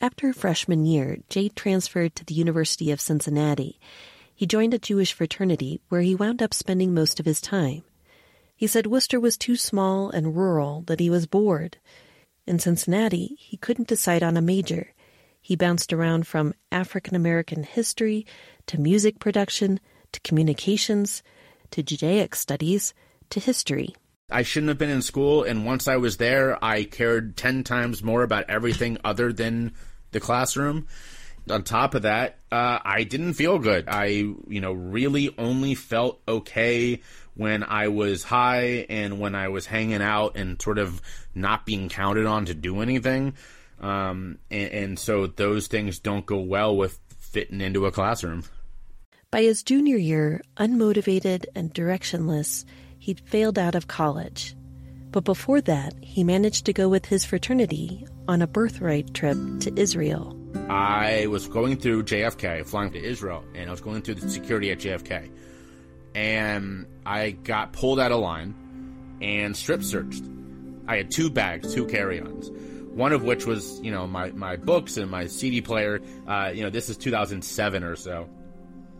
After 0.00 0.32
freshman 0.32 0.84
year, 0.84 1.18
Jay 1.30 1.48
transferred 1.48 2.16
to 2.16 2.24
the 2.24 2.34
University 2.34 2.90
of 2.90 3.00
Cincinnati. 3.00 3.78
He 4.34 4.46
joined 4.46 4.74
a 4.74 4.78
Jewish 4.78 5.12
fraternity 5.12 5.80
where 5.88 6.02
he 6.02 6.14
wound 6.14 6.42
up 6.42 6.52
spending 6.52 6.92
most 6.92 7.20
of 7.20 7.24
his 7.24 7.40
time. 7.40 7.82
He 8.54 8.66
said 8.66 8.86
Wooster 8.86 9.20
was 9.20 9.36
too 9.36 9.56
small 9.56 10.10
and 10.10 10.36
rural 10.36 10.82
that 10.86 11.00
he 11.00 11.08
was 11.08 11.26
bored. 11.26 11.78
In 12.46 12.60
Cincinnati, 12.60 13.36
he 13.40 13.56
couldn't 13.56 13.88
decide 13.88 14.22
on 14.22 14.36
a 14.36 14.42
major. 14.42 14.92
He 15.40 15.56
bounced 15.56 15.92
around 15.92 16.26
from 16.26 16.54
African 16.70 17.16
American 17.16 17.64
history 17.64 18.24
to 18.66 18.80
music 18.80 19.18
production 19.18 19.80
to 20.12 20.20
communications 20.20 21.24
to 21.72 21.82
Judaic 21.82 22.36
studies 22.36 22.94
to 23.30 23.40
history. 23.40 23.94
I 24.30 24.42
shouldn't 24.42 24.68
have 24.68 24.78
been 24.78 24.90
in 24.90 25.02
school, 25.02 25.42
and 25.42 25.66
once 25.66 25.88
I 25.88 25.96
was 25.96 26.16
there, 26.16 26.62
I 26.64 26.84
cared 26.84 27.36
10 27.36 27.64
times 27.64 28.02
more 28.02 28.22
about 28.22 28.48
everything 28.48 28.98
other 29.04 29.32
than 29.32 29.72
the 30.12 30.20
classroom. 30.20 30.86
On 31.48 31.62
top 31.62 31.94
of 31.94 32.02
that, 32.02 32.38
uh, 32.50 32.78
I 32.84 33.04
didn't 33.04 33.34
feel 33.34 33.58
good. 33.58 33.88
I, 33.88 34.06
you 34.06 34.60
know, 34.60 34.72
really 34.72 35.32
only 35.38 35.74
felt 35.74 36.20
okay 36.26 37.00
when 37.36 37.62
I 37.62 37.88
was 37.88 38.24
high 38.24 38.86
and 38.88 39.20
when 39.20 39.34
I 39.34 39.48
was 39.48 39.66
hanging 39.66 40.02
out 40.02 40.36
and 40.36 40.60
sort 40.60 40.78
of 40.78 41.00
not 41.34 41.66
being 41.66 41.88
counted 41.88 42.26
on 42.26 42.46
to 42.46 42.54
do 42.54 42.80
anything. 42.80 43.34
Um, 43.80 44.38
and, 44.50 44.70
and 44.72 44.98
so 44.98 45.26
those 45.26 45.66
things 45.66 45.98
don't 45.98 46.24
go 46.24 46.38
well 46.38 46.74
with 46.76 46.98
fitting 47.18 47.60
into 47.60 47.86
a 47.86 47.92
classroom. 47.92 48.44
By 49.30 49.42
his 49.42 49.62
junior 49.62 49.98
year, 49.98 50.40
unmotivated 50.56 51.44
and 51.54 51.74
directionless, 51.74 52.64
he'd 52.98 53.20
failed 53.20 53.58
out 53.58 53.74
of 53.74 53.86
college. 53.86 54.56
But 55.10 55.24
before 55.24 55.60
that, 55.62 55.94
he 56.02 56.24
managed 56.24 56.64
to 56.66 56.72
go 56.72 56.88
with 56.88 57.04
his 57.04 57.24
fraternity 57.24 58.06
on 58.28 58.40
a 58.40 58.46
birthright 58.46 59.12
trip 59.14 59.36
to 59.60 59.72
Israel. 59.78 60.34
I 60.68 61.26
was 61.26 61.48
going 61.48 61.76
through 61.76 62.04
JFK, 62.04 62.66
flying 62.66 62.92
to 62.92 63.02
Israel, 63.02 63.44
and 63.54 63.68
I 63.68 63.70
was 63.70 63.80
going 63.80 64.02
through 64.02 64.16
the 64.16 64.28
security 64.28 64.70
at 64.70 64.78
JFK 64.78 65.30
and 66.16 66.86
I 67.04 67.32
got 67.32 67.74
pulled 67.74 68.00
out 68.00 68.10
of 68.10 68.20
line 68.20 68.54
and 69.20 69.54
strip 69.54 69.82
searched. 69.82 70.24
I 70.88 70.96
had 70.96 71.10
two 71.10 71.28
bags, 71.28 71.74
two 71.74 71.86
carry-ons. 71.86 72.50
One 72.94 73.12
of 73.12 73.22
which 73.22 73.44
was, 73.44 73.78
you 73.82 73.90
know, 73.90 74.06
my, 74.06 74.30
my 74.30 74.56
books 74.56 74.96
and 74.96 75.10
my 75.10 75.26
CD 75.26 75.60
player. 75.60 76.00
Uh, 76.26 76.52
you 76.54 76.62
know, 76.62 76.70
this 76.70 76.88
is 76.88 76.96
2007 76.96 77.84
or 77.84 77.96
so. 77.96 78.30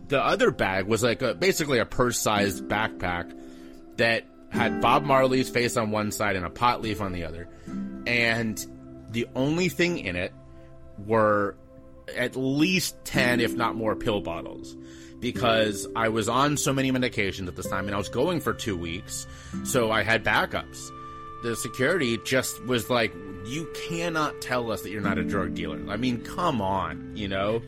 The 0.08 0.22
other 0.22 0.50
bag 0.50 0.86
was 0.86 1.02
like 1.02 1.22
a, 1.22 1.34
basically 1.34 1.78
a 1.78 1.86
purse-sized 1.86 2.64
backpack 2.68 3.32
that 3.96 4.24
had 4.50 4.82
Bob 4.82 5.04
Marley's 5.04 5.48
face 5.48 5.78
on 5.78 5.90
one 5.90 6.12
side 6.12 6.36
and 6.36 6.44
a 6.44 6.50
pot 6.50 6.82
leaf 6.82 7.00
on 7.00 7.12
the 7.12 7.24
other. 7.24 7.48
And 8.06 8.62
the 9.10 9.26
only 9.34 9.70
thing 9.70 10.00
in 10.00 10.16
it 10.16 10.34
were 10.98 11.56
at 12.14 12.36
least 12.36 13.02
10, 13.06 13.40
if 13.40 13.54
not 13.54 13.74
more, 13.74 13.96
pill 13.96 14.20
bottles 14.20 14.76
because 15.20 15.86
I 15.96 16.08
was 16.08 16.28
on 16.28 16.56
so 16.56 16.72
many 16.72 16.92
medications 16.92 17.48
at 17.48 17.56
this 17.56 17.68
time 17.68 17.86
and 17.86 17.94
I 17.94 17.98
was 17.98 18.08
going 18.08 18.40
for 18.40 18.52
two 18.52 18.76
weeks, 18.76 19.26
so 19.64 19.90
I 19.90 20.02
had 20.02 20.24
backups. 20.24 20.90
The 21.42 21.56
security 21.56 22.18
just 22.24 22.64
was 22.64 22.90
like, 22.90 23.14
You 23.44 23.68
cannot 23.88 24.40
tell 24.40 24.70
us 24.70 24.82
that 24.82 24.90
you're 24.90 25.00
not 25.00 25.18
a 25.18 25.24
drug 25.24 25.54
dealer. 25.54 25.80
I 25.88 25.96
mean, 25.96 26.22
come 26.22 26.60
on, 26.60 27.12
you 27.16 27.28
know? 27.28 27.62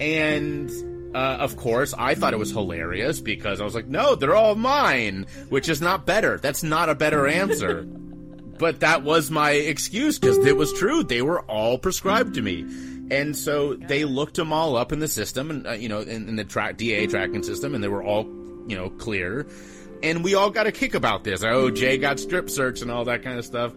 And 0.00 0.70
uh, 1.14 1.36
of 1.40 1.56
course, 1.56 1.94
I 1.96 2.14
thought 2.14 2.32
it 2.32 2.38
was 2.38 2.50
hilarious 2.50 3.20
because 3.20 3.60
I 3.60 3.64
was 3.64 3.74
like, 3.74 3.86
no, 3.86 4.14
they're 4.14 4.34
all 4.34 4.54
mine, 4.54 5.26
which 5.50 5.68
is 5.68 5.82
not 5.82 6.06
better. 6.06 6.38
That's 6.38 6.62
not 6.62 6.88
a 6.88 6.94
better 6.94 7.26
answer. 7.26 7.82
but 8.58 8.80
that 8.80 9.02
was 9.02 9.30
my 9.30 9.50
excuse 9.50 10.18
because 10.18 10.38
it 10.38 10.56
was 10.56 10.72
true. 10.72 11.02
They 11.02 11.20
were 11.20 11.40
all 11.42 11.78
prescribed 11.78 12.34
to 12.34 12.42
me. 12.42 12.64
And 13.10 13.36
so 13.36 13.74
they 13.74 14.04
looked 14.04 14.36
them 14.36 14.52
all 14.52 14.76
up 14.76 14.92
in 14.92 14.98
the 14.98 15.08
system, 15.08 15.50
and 15.50 15.66
uh, 15.66 15.72
you 15.72 15.88
know, 15.88 16.00
in, 16.00 16.28
in 16.28 16.36
the 16.36 16.44
track 16.44 16.76
DA 16.76 17.06
tracking 17.06 17.42
system, 17.42 17.74
and 17.74 17.82
they 17.82 17.88
were 17.88 18.02
all, 18.02 18.24
you 18.66 18.76
know, 18.76 18.88
clear. 18.90 19.46
And 20.02 20.24
we 20.24 20.34
all 20.34 20.50
got 20.50 20.66
a 20.66 20.72
kick 20.72 20.94
about 20.94 21.24
this. 21.24 21.44
Oh, 21.44 21.70
Jay 21.70 21.98
got 21.98 22.18
strip 22.18 22.50
search 22.50 22.82
and 22.82 22.90
all 22.90 23.04
that 23.04 23.22
kind 23.22 23.38
of 23.38 23.44
stuff. 23.44 23.72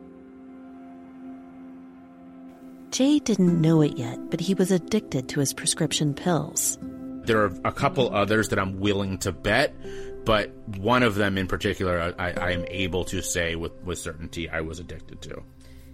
Jay 2.91 3.20
didn't 3.20 3.60
know 3.60 3.82
it 3.82 3.98
yet, 3.98 4.29
but 4.29 4.39
he 4.39 4.53
was 4.53 4.72
addicted 4.72 5.27
to 5.29 5.41
his 5.41 5.53
prescription 5.53 6.13
pills. 6.13 6.77
There 7.25 7.44
are 7.44 7.53
a 7.65 7.72
couple 7.72 8.15
others 8.15 8.50
that 8.50 8.60
I'm 8.60 8.79
willing 8.79 9.17
to 9.20 9.32
bet, 9.34 9.75
but 10.24 10.51
one 10.77 11.03
of 11.03 11.15
them 11.15 11.38
in 11.38 11.48
particular, 11.48 12.13
I, 12.17 12.32
I 12.32 12.51
am 12.51 12.63
able 12.70 13.03
to 13.05 13.22
say 13.22 13.55
with, 13.55 13.74
with 13.84 14.00
certainty 14.00 14.50
I 14.50 14.62
was 14.62 14.79
addicted 14.79 15.22
to. 15.24 15.44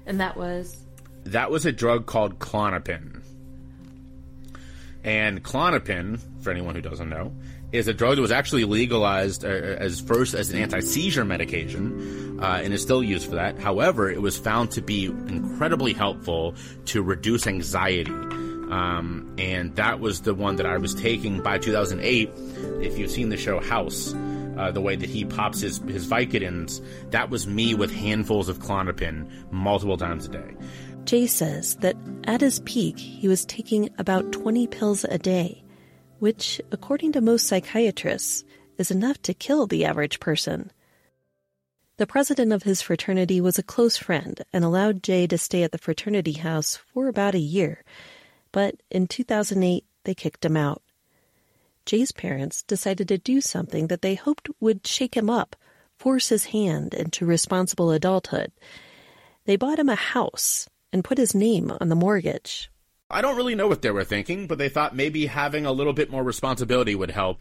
And 0.05 0.19
that 0.19 0.37
was? 0.37 0.85
That 1.25 1.51
was 1.51 1.65
a 1.65 1.71
drug 1.71 2.05
called 2.05 2.39
Klonopin. 2.39 3.21
And 5.03 5.43
Klonopin, 5.43 6.19
for 6.41 6.51
anyone 6.51 6.75
who 6.75 6.81
doesn't 6.81 7.09
know, 7.09 7.33
is 7.71 7.87
a 7.87 7.93
drug 7.93 8.17
that 8.17 8.21
was 8.21 8.31
actually 8.31 8.65
legalized 8.65 9.45
uh, 9.45 9.47
as 9.47 9.99
first 10.01 10.33
as 10.33 10.49
an 10.51 10.59
anti-seizure 10.59 11.23
medication 11.23 12.39
uh, 12.41 12.59
and 12.63 12.73
is 12.73 12.81
still 12.81 13.01
used 13.01 13.29
for 13.29 13.35
that. 13.35 13.57
However, 13.59 14.09
it 14.09 14.21
was 14.21 14.37
found 14.37 14.71
to 14.71 14.81
be 14.81 15.05
incredibly 15.05 15.93
helpful 15.93 16.55
to 16.85 17.01
reduce 17.01 17.47
anxiety. 17.47 18.11
Um, 18.11 19.35
and 19.37 19.75
that 19.75 19.99
was 19.99 20.21
the 20.21 20.33
one 20.33 20.57
that 20.57 20.65
I 20.65 20.77
was 20.77 20.93
taking 20.93 21.41
by 21.41 21.57
2008. 21.57 22.29
If 22.81 22.97
you've 22.97 23.11
seen 23.11 23.29
the 23.29 23.37
show 23.37 23.59
House, 23.59 24.13
uh, 24.57 24.71
the 24.71 24.81
way 24.81 24.95
that 24.95 25.09
he 25.09 25.25
pops 25.25 25.61
his, 25.61 25.79
his 25.79 26.07
Vicodins, 26.07 26.81
that 27.11 27.29
was 27.29 27.47
me 27.47 27.73
with 27.73 27.93
handfuls 27.93 28.49
of 28.49 28.59
Klonopin 28.59 29.29
multiple 29.51 29.97
times 29.97 30.25
a 30.25 30.29
day. 30.29 30.55
Jay 31.11 31.27
says 31.27 31.75
that 31.81 31.97
at 32.23 32.39
his 32.39 32.61
peak, 32.61 32.97
he 32.97 33.27
was 33.27 33.43
taking 33.43 33.89
about 33.97 34.31
20 34.31 34.65
pills 34.67 35.03
a 35.03 35.17
day, 35.17 35.61
which, 36.19 36.61
according 36.71 37.11
to 37.11 37.19
most 37.19 37.47
psychiatrists, 37.47 38.45
is 38.77 38.91
enough 38.91 39.21
to 39.23 39.33
kill 39.33 39.67
the 39.67 39.83
average 39.83 40.21
person. 40.21 40.71
The 41.97 42.07
president 42.07 42.53
of 42.53 42.63
his 42.63 42.81
fraternity 42.81 43.41
was 43.41 43.59
a 43.59 43.61
close 43.61 43.97
friend 43.97 44.39
and 44.53 44.63
allowed 44.63 45.03
Jay 45.03 45.27
to 45.27 45.37
stay 45.37 45.63
at 45.63 45.73
the 45.73 45.77
fraternity 45.77 46.31
house 46.31 46.77
for 46.77 47.09
about 47.09 47.35
a 47.35 47.39
year, 47.39 47.83
but 48.53 48.75
in 48.89 49.05
2008 49.05 49.83
they 50.05 50.15
kicked 50.15 50.45
him 50.45 50.55
out. 50.55 50.81
Jay's 51.85 52.13
parents 52.13 52.63
decided 52.63 53.09
to 53.09 53.17
do 53.17 53.41
something 53.41 53.87
that 53.87 54.01
they 54.01 54.15
hoped 54.15 54.47
would 54.61 54.87
shake 54.87 55.17
him 55.17 55.29
up, 55.29 55.57
force 55.97 56.29
his 56.29 56.45
hand 56.45 56.93
into 56.93 57.25
responsible 57.25 57.91
adulthood. 57.91 58.53
They 59.43 59.57
bought 59.57 59.77
him 59.79 59.89
a 59.89 59.95
house 59.95 60.69
and 60.91 61.03
put 61.03 61.17
his 61.17 61.35
name 61.35 61.71
on 61.79 61.89
the 61.89 61.95
mortgage. 61.95 62.69
I 63.09 63.21
don't 63.21 63.35
really 63.35 63.55
know 63.55 63.67
what 63.67 63.81
they 63.81 63.91
were 63.91 64.03
thinking, 64.03 64.47
but 64.47 64.57
they 64.57 64.69
thought 64.69 64.95
maybe 64.95 65.25
having 65.25 65.65
a 65.65 65.71
little 65.71 65.93
bit 65.93 66.09
more 66.09 66.23
responsibility 66.23 66.95
would 66.95 67.11
help. 67.11 67.39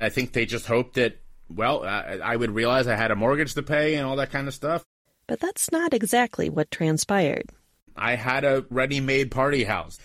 I 0.00 0.08
think 0.08 0.32
they 0.32 0.46
just 0.46 0.66
hoped 0.66 0.94
that, 0.94 1.18
well, 1.48 1.84
I, 1.84 2.18
I 2.22 2.36
would 2.36 2.50
realize 2.50 2.86
I 2.86 2.96
had 2.96 3.10
a 3.10 3.16
mortgage 3.16 3.54
to 3.54 3.62
pay 3.62 3.94
and 3.94 4.06
all 4.06 4.16
that 4.16 4.30
kind 4.30 4.48
of 4.48 4.54
stuff. 4.54 4.84
But 5.26 5.40
that's 5.40 5.70
not 5.70 5.94
exactly 5.94 6.48
what 6.48 6.70
transpired. 6.70 7.50
I 7.94 8.16
had 8.16 8.44
a 8.44 8.64
ready 8.70 9.00
made 9.00 9.30
party 9.30 9.64
house 9.64 9.98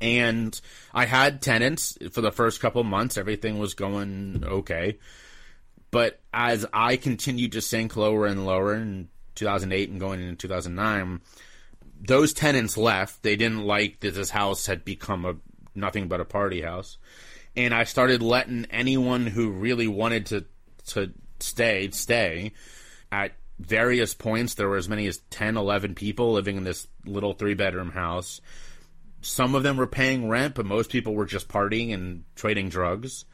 and 0.00 0.58
I 0.92 1.04
had 1.04 1.42
tenants 1.42 1.96
for 2.10 2.20
the 2.20 2.32
first 2.32 2.60
couple 2.60 2.82
months. 2.84 3.16
Everything 3.16 3.58
was 3.58 3.74
going 3.74 4.42
okay. 4.44 4.98
But 5.90 6.20
as 6.32 6.66
I 6.72 6.96
continued 6.96 7.52
to 7.52 7.60
sink 7.60 7.96
lower 7.96 8.26
and 8.26 8.44
lower 8.44 8.74
in 8.74 9.08
2008 9.36 9.90
and 9.90 10.00
going 10.00 10.20
into 10.20 10.36
2009, 10.36 11.20
those 12.06 12.32
tenants 12.32 12.76
left. 12.76 13.22
They 13.22 13.36
didn't 13.36 13.64
like 13.64 14.00
that 14.00 14.14
this 14.14 14.30
house 14.30 14.66
had 14.66 14.84
become 14.84 15.24
a 15.24 15.36
nothing 15.74 16.08
but 16.08 16.20
a 16.20 16.24
party 16.24 16.62
house. 16.62 16.98
And 17.56 17.72
I 17.74 17.84
started 17.84 18.22
letting 18.22 18.66
anyone 18.70 19.26
who 19.26 19.50
really 19.50 19.88
wanted 19.88 20.26
to 20.26 20.44
to 20.88 21.12
stay 21.40 21.90
stay. 21.90 22.52
At 23.10 23.32
various 23.58 24.14
points 24.14 24.54
there 24.54 24.68
were 24.68 24.76
as 24.76 24.88
many 24.88 25.06
as 25.06 25.18
10, 25.30 25.56
11 25.56 25.94
people 25.94 26.32
living 26.32 26.56
in 26.56 26.64
this 26.64 26.88
little 27.06 27.32
three 27.32 27.54
bedroom 27.54 27.92
house. 27.92 28.40
Some 29.20 29.54
of 29.54 29.62
them 29.62 29.76
were 29.76 29.86
paying 29.86 30.28
rent, 30.28 30.54
but 30.54 30.66
most 30.66 30.90
people 30.90 31.14
were 31.14 31.24
just 31.24 31.48
partying 31.48 31.94
and 31.94 32.24
trading 32.34 32.68
drugs. 32.68 33.24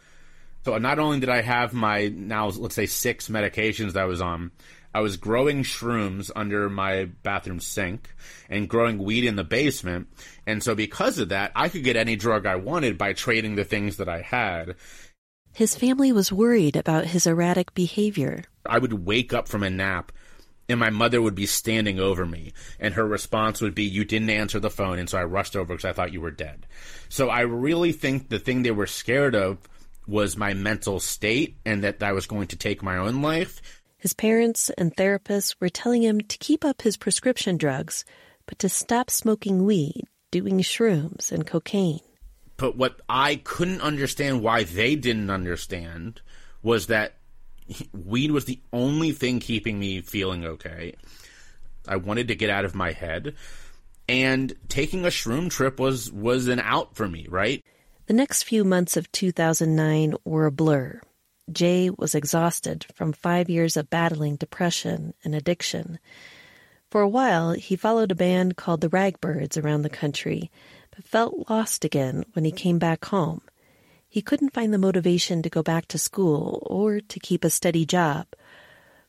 So 0.65 0.77
not 0.77 0.99
only 0.99 1.21
did 1.21 1.31
I 1.31 1.41
have 1.41 1.73
my 1.73 2.09
now 2.15 2.49
let's 2.49 2.75
say 2.75 2.87
six 2.87 3.29
medications 3.29 3.95
that 3.95 4.03
I 4.03 4.07
was 4.07 4.21
on, 4.21 4.53
I 4.95 5.01
was 5.01 5.17
growing 5.17 5.63
shrooms 5.63 6.31
under 6.35 6.69
my 6.69 7.05
bathroom 7.23 7.61
sink 7.61 8.13
and 8.49 8.69
growing 8.69 8.99
weed 8.99 9.25
in 9.25 9.37
the 9.37 9.45
basement. 9.45 10.09
And 10.47 10.63
so 10.63 10.75
because 10.75 11.19
of 11.19 11.29
that, 11.29 11.53
I 11.55 11.69
could 11.69 11.85
get 11.85 11.97
any 11.97 12.17
drug 12.17 12.47
I 12.47 12.57
wanted 12.57 12.99
by 12.99 13.13
trading 13.13 13.55
the 13.55 13.65
things 13.65 13.99
that 13.99 14.09
I 14.09 14.21
had. 14.21 14.75
His 15.53 15.77
family 15.77 16.13
was 16.13 16.33
worried 16.33 16.77
about 16.77 17.07
his 17.07 17.27
erratic 17.27 17.75
behavior. 17.75 18.45
I 18.67 18.79
would 18.79 19.07
wake 19.07 19.33
up 19.33 19.49
from 19.49 19.63
a 19.63 19.71
nap 19.71 20.13
and 20.71 20.79
my 20.79 20.91
mother 20.91 21.21
would 21.21 21.35
be 21.35 21.47
standing 21.47 21.99
over 21.99 22.25
me 22.25 22.53
and 22.79 22.95
her 22.95 23.07
response 23.07 23.61
would 23.61 23.75
be 23.75 23.85
you 23.85 24.05
didn't 24.05 24.31
answer 24.31 24.61
the 24.61 24.71
phone 24.71 24.99
and 24.99 25.11
so 25.11 25.19
i 25.19 25.25
rushed 25.25 25.57
over 25.57 25.75
because 25.75 25.85
i 25.85 25.93
thought 25.93 26.13
you 26.13 26.21
were 26.21 26.31
dead 26.31 26.65
so 27.09 27.29
i 27.29 27.41
really 27.41 27.91
think 27.91 28.29
the 28.29 28.39
thing 28.39 28.63
they 28.63 28.71
were 28.71 28.87
scared 28.87 29.35
of 29.35 29.59
was 30.07 30.37
my 30.37 30.55
mental 30.55 31.01
state 31.01 31.57
and 31.67 31.83
that 31.83 32.03
i 32.03 32.13
was 32.13 32.27
going 32.27 32.47
to 32.47 32.57
take 32.57 32.83
my 32.83 32.97
own 32.97 33.21
life 33.21 33.61
his 34.01 34.13
parents 34.13 34.71
and 34.71 34.97
therapists 34.97 35.55
were 35.61 35.69
telling 35.69 36.03
him 36.03 36.21
to 36.21 36.39
keep 36.39 36.65
up 36.65 36.83
his 36.83 36.97
prescription 36.97 37.57
drugs 37.57 38.05
but 38.47 38.59
to 38.59 38.69
stop 38.69 39.11
smoking 39.11 39.65
weed 39.65 40.03
doing 40.31 40.59
shrooms 40.59 41.31
and 41.31 41.47
cocaine 41.47 42.01
but 42.57 42.77
what 42.77 43.01
i 43.09 43.37
couldn't 43.37 43.81
understand 43.81 44.43
why 44.43 44.65
they 44.65 44.97
didn't 44.97 45.31
understand 45.31 46.21
was 46.63 46.89
that 46.89 47.15
weed 47.93 48.31
was 48.31 48.45
the 48.45 48.61
only 48.73 49.13
thing 49.13 49.41
keeping 49.41 49.79
me 49.79 50.01
feeling 50.01 50.45
okay. 50.45 50.95
I 51.87 51.97
wanted 51.97 52.29
to 52.29 52.35
get 52.35 52.51
out 52.51 52.65
of 52.65 52.75
my 52.75 52.93
head, 52.93 53.35
and 54.09 54.53
taking 54.69 55.05
a 55.05 55.09
shroom 55.09 55.51
trip 55.51 55.81
was 55.81 56.13
was 56.13 56.49
an 56.49 56.61
out 56.61 56.95
for 56.95 57.09
me, 57.09 57.27
right? 57.29 57.65
The 58.07 58.15
next 58.15 58.43
few 58.43 58.65
months 58.65 58.97
of 58.97 59.11
2009 59.13 60.15
were 60.25 60.47
a 60.47 60.53
blur. 60.53 61.01
Jay 61.53 61.91
was 61.91 62.15
exhausted 62.15 62.87
from 62.95 63.13
five 63.13 63.51
years 63.51 63.77
of 63.77 63.91
battling 63.91 64.37
depression 64.37 65.15
and 65.25 65.35
addiction. 65.35 65.99
For 66.91 67.01
a 67.01 67.09
while, 67.09 67.53
he 67.53 67.77
followed 67.77 68.11
a 68.11 68.17
band 68.17 68.57
called 68.57 68.81
the 68.81 68.89
Ragbirds 68.89 69.57
around 69.57 69.83
the 69.83 69.91
country, 69.91 70.51
but 70.95 71.05
felt 71.05 71.49
lost 71.49 71.85
again 71.85 72.25
when 72.33 72.45
he 72.45 72.51
came 72.51 72.79
back 72.79 73.05
home. 73.07 73.43
He 74.09 74.23
couldn't 74.23 74.53
find 74.53 74.75
the 74.75 74.79
motivation 74.79 75.41
to 75.43 75.49
go 75.49 75.63
back 75.63 75.87
to 75.89 75.99
school 75.99 76.67
or 76.69 77.01
to 77.01 77.21
keep 77.21 77.45
a 77.45 77.51
steady 77.51 77.87
job. 77.87 78.27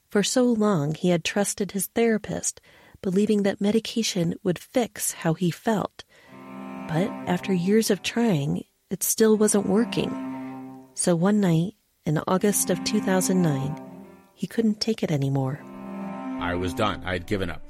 For 0.09 0.21
so 0.21 0.43
long, 0.43 0.93
he 0.93 1.09
had 1.09 1.23
trusted 1.23 1.71
his 1.71 1.87
therapist, 1.87 2.61
believing 3.01 3.41
that 3.43 3.59
medication 3.59 4.35
would 4.43 4.59
fix 4.59 5.13
how 5.13 5.33
he 5.33 5.49
felt. 5.49 6.03
But 6.87 7.09
after 7.25 7.51
years 7.51 7.89
of 7.89 8.03
trying, 8.03 8.65
it 8.91 9.01
still 9.01 9.37
wasn't 9.37 9.65
working. 9.65 10.11
So 10.93 11.15
one 11.15 11.39
night, 11.39 11.75
in 12.05 12.19
August 12.27 12.69
of 12.69 12.83
2009, 12.83 13.81
he 14.33 14.47
couldn't 14.47 14.79
take 14.79 15.03
it 15.03 15.11
anymore. 15.11 15.59
I 16.39 16.55
was 16.55 16.73
done. 16.73 17.03
I 17.05 17.13
had 17.13 17.27
given 17.27 17.49
up 17.49 17.61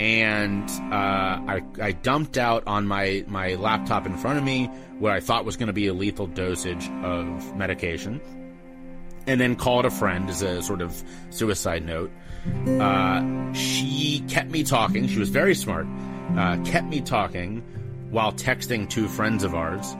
and 0.00 0.70
uh, 0.92 0.94
I, 0.94 1.62
I, 1.82 1.92
dumped 1.92 2.38
out 2.38 2.62
on 2.68 2.86
my, 2.86 3.24
my 3.26 3.54
laptop 3.54 4.06
in 4.06 4.16
front 4.16 4.38
of 4.38 4.44
me 4.44 4.66
what 4.98 5.12
I 5.12 5.18
thought 5.18 5.44
was 5.44 5.56
going 5.56 5.66
to 5.66 5.72
be 5.72 5.88
a 5.88 5.92
lethal 5.92 6.28
dosage 6.28 6.88
of 7.02 7.56
medication, 7.56 8.20
and 9.26 9.40
then 9.40 9.56
called 9.56 9.86
a 9.86 9.90
friend 9.90 10.30
as 10.30 10.40
a 10.42 10.62
sort 10.62 10.82
of 10.82 11.02
suicide 11.30 11.84
note. 11.84 12.12
Uh, 12.80 13.52
she 13.54 14.24
kept 14.28 14.50
me 14.50 14.62
talking. 14.62 15.08
She 15.08 15.18
was 15.18 15.30
very 15.30 15.54
smart. 15.54 15.86
Uh, 16.36 16.62
kept 16.64 16.86
me 16.86 17.00
talking 17.00 17.64
while 18.10 18.32
texting 18.32 18.88
two 18.88 19.08
friends 19.08 19.42
of 19.42 19.54
ours 19.54 19.96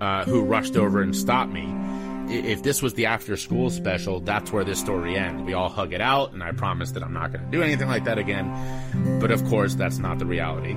uh, 0.00 0.24
who 0.24 0.42
rushed 0.42 0.76
over 0.76 1.02
and 1.02 1.14
stopped 1.14 1.52
me 1.52 1.66
if 2.28 2.62
this 2.62 2.82
was 2.82 2.94
the 2.94 3.06
after 3.06 3.36
school 3.36 3.70
special, 3.70 4.20
that's 4.20 4.52
where 4.52 4.64
this 4.64 4.78
story 4.80 5.16
ends. 5.16 5.42
We 5.42 5.54
all 5.54 5.68
hug 5.68 5.92
it 5.92 6.00
out, 6.00 6.32
and 6.32 6.42
I 6.42 6.52
promise 6.52 6.92
that 6.92 7.02
I'm 7.02 7.12
not 7.12 7.32
going 7.32 7.44
to 7.44 7.50
do 7.50 7.62
anything 7.62 7.88
like 7.88 8.04
that 8.04 8.18
again. 8.18 9.18
But 9.20 9.30
of 9.30 9.44
course, 9.46 9.74
that's 9.74 9.98
not 9.98 10.18
the 10.18 10.26
reality. 10.26 10.74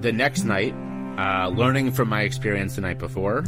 The 0.00 0.12
next 0.12 0.44
night, 0.44 0.74
uh, 1.18 1.48
learning 1.48 1.92
from 1.92 2.08
my 2.08 2.22
experience 2.22 2.74
the 2.74 2.80
night 2.80 2.98
before, 2.98 3.44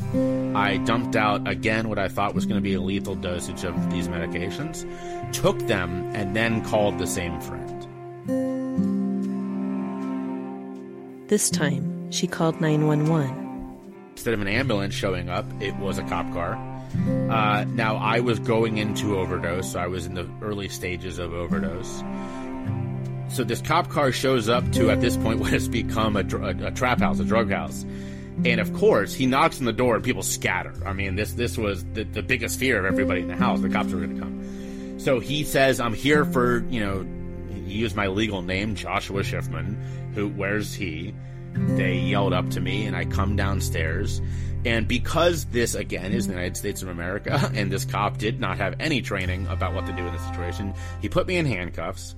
I 0.54 0.76
dumped 0.84 1.16
out 1.16 1.48
again 1.48 1.88
what 1.88 1.98
I 1.98 2.08
thought 2.08 2.34
was 2.34 2.46
going 2.46 2.58
to 2.58 2.62
be 2.62 2.74
a 2.74 2.80
lethal 2.80 3.14
dosage 3.14 3.64
of 3.64 3.90
these 3.90 4.08
medications, 4.08 4.84
took 5.32 5.58
them, 5.66 6.10
and 6.14 6.36
then 6.36 6.64
called 6.64 6.98
the 6.98 7.06
same 7.06 7.40
friend. 7.40 7.70
This 11.28 11.50
time, 11.50 12.10
she 12.10 12.26
called 12.26 12.60
911 12.60 13.43
instead 14.14 14.32
of 14.32 14.40
an 14.40 14.48
ambulance 14.48 14.94
showing 14.94 15.28
up, 15.28 15.44
it 15.60 15.74
was 15.76 15.98
a 15.98 16.02
cop 16.04 16.32
car. 16.32 16.54
Uh, 17.28 17.64
now, 17.64 17.96
I 17.96 18.20
was 18.20 18.38
going 18.38 18.78
into 18.78 19.18
overdose, 19.18 19.72
so 19.72 19.80
I 19.80 19.88
was 19.88 20.06
in 20.06 20.14
the 20.14 20.30
early 20.40 20.68
stages 20.68 21.18
of 21.18 21.34
overdose. 21.34 22.02
So 23.30 23.42
this 23.42 23.60
cop 23.60 23.88
car 23.88 24.12
shows 24.12 24.48
up 24.48 24.70
to, 24.72 24.90
at 24.90 25.00
this 25.00 25.16
point, 25.16 25.40
what 25.40 25.50
has 25.50 25.68
become 25.68 26.16
a, 26.16 26.20
a, 26.20 26.68
a 26.68 26.70
trap 26.70 27.00
house, 27.00 27.18
a 27.18 27.24
drug 27.24 27.50
house. 27.50 27.84
And 28.44 28.60
of 28.60 28.72
course, 28.74 29.12
he 29.12 29.26
knocks 29.26 29.58
on 29.58 29.64
the 29.64 29.72
door 29.72 29.96
and 29.96 30.04
people 30.04 30.22
scatter. 30.22 30.74
I 30.86 30.92
mean, 30.92 31.16
this 31.16 31.34
this 31.34 31.56
was 31.56 31.84
the, 31.92 32.04
the 32.04 32.22
biggest 32.22 32.58
fear 32.58 32.78
of 32.78 32.84
everybody 32.84 33.20
in 33.20 33.28
the 33.28 33.36
house. 33.36 33.60
The 33.60 33.68
cops 33.68 33.92
were 33.92 34.00
going 34.00 34.14
to 34.16 34.20
come. 34.20 34.98
So 34.98 35.20
he 35.20 35.44
says, 35.44 35.78
"I'm 35.80 35.94
here 35.94 36.24
for 36.24 36.64
you 36.68 36.80
know." 36.80 37.06
He 37.64 37.80
used 37.80 37.96
my 37.96 38.08
legal 38.08 38.42
name, 38.42 38.74
Joshua 38.74 39.22
Shifman. 39.22 39.76
Who? 40.14 40.28
Where's 40.28 40.74
he? 40.74 41.14
They 41.54 41.98
yelled 41.98 42.32
up 42.32 42.50
to 42.50 42.60
me, 42.60 42.86
and 42.86 42.96
I 42.96 43.04
come 43.04 43.36
downstairs. 43.36 44.20
And 44.64 44.88
because 44.88 45.44
this, 45.46 45.74
again, 45.74 46.12
is 46.12 46.26
the 46.26 46.32
United 46.32 46.56
States 46.56 46.82
of 46.82 46.88
America, 46.88 47.50
and 47.54 47.70
this 47.70 47.84
cop 47.84 48.18
did 48.18 48.40
not 48.40 48.58
have 48.58 48.76
any 48.80 49.02
training 49.02 49.46
about 49.48 49.74
what 49.74 49.86
to 49.86 49.92
do 49.92 50.06
in 50.06 50.12
this 50.12 50.24
situation, 50.26 50.74
he 51.00 51.08
put 51.08 51.26
me 51.26 51.36
in 51.36 51.46
handcuffs 51.46 52.14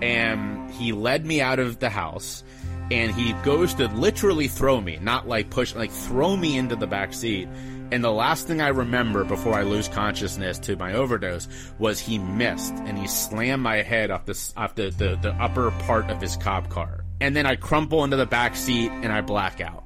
and 0.00 0.70
he 0.70 0.92
led 0.92 1.26
me 1.26 1.40
out 1.40 1.58
of 1.58 1.80
the 1.80 1.90
house 1.90 2.44
and 2.90 3.12
he 3.12 3.32
goes 3.44 3.74
to 3.74 3.88
literally 3.88 4.48
throw 4.48 4.80
me, 4.80 4.98
not 5.00 5.26
like 5.26 5.50
push, 5.50 5.74
like 5.74 5.90
throw 5.90 6.36
me 6.36 6.56
into 6.56 6.76
the 6.76 6.86
back 6.86 7.12
seat. 7.12 7.48
And 7.90 8.04
the 8.04 8.12
last 8.12 8.46
thing 8.46 8.60
I 8.60 8.68
remember 8.68 9.24
before 9.24 9.54
I 9.54 9.62
lose 9.62 9.88
consciousness 9.88 10.58
to 10.60 10.76
my 10.76 10.92
overdose 10.92 11.48
was 11.78 11.98
he 11.98 12.18
missed 12.18 12.74
and 12.74 12.98
he 12.98 13.06
slammed 13.06 13.62
my 13.62 13.76
head 13.76 14.10
off 14.10 14.26
the 14.26 14.52
off 14.56 14.74
the, 14.74 14.90
the, 14.90 15.18
the 15.20 15.32
upper 15.34 15.70
part 15.86 16.10
of 16.10 16.20
his 16.20 16.36
cop 16.36 16.68
car 16.68 17.04
and 17.20 17.34
then 17.34 17.46
I 17.46 17.56
crumple 17.56 18.04
into 18.04 18.16
the 18.16 18.26
back 18.26 18.56
seat 18.56 18.90
and 18.90 19.12
I 19.12 19.20
black 19.20 19.60
out. 19.60 19.84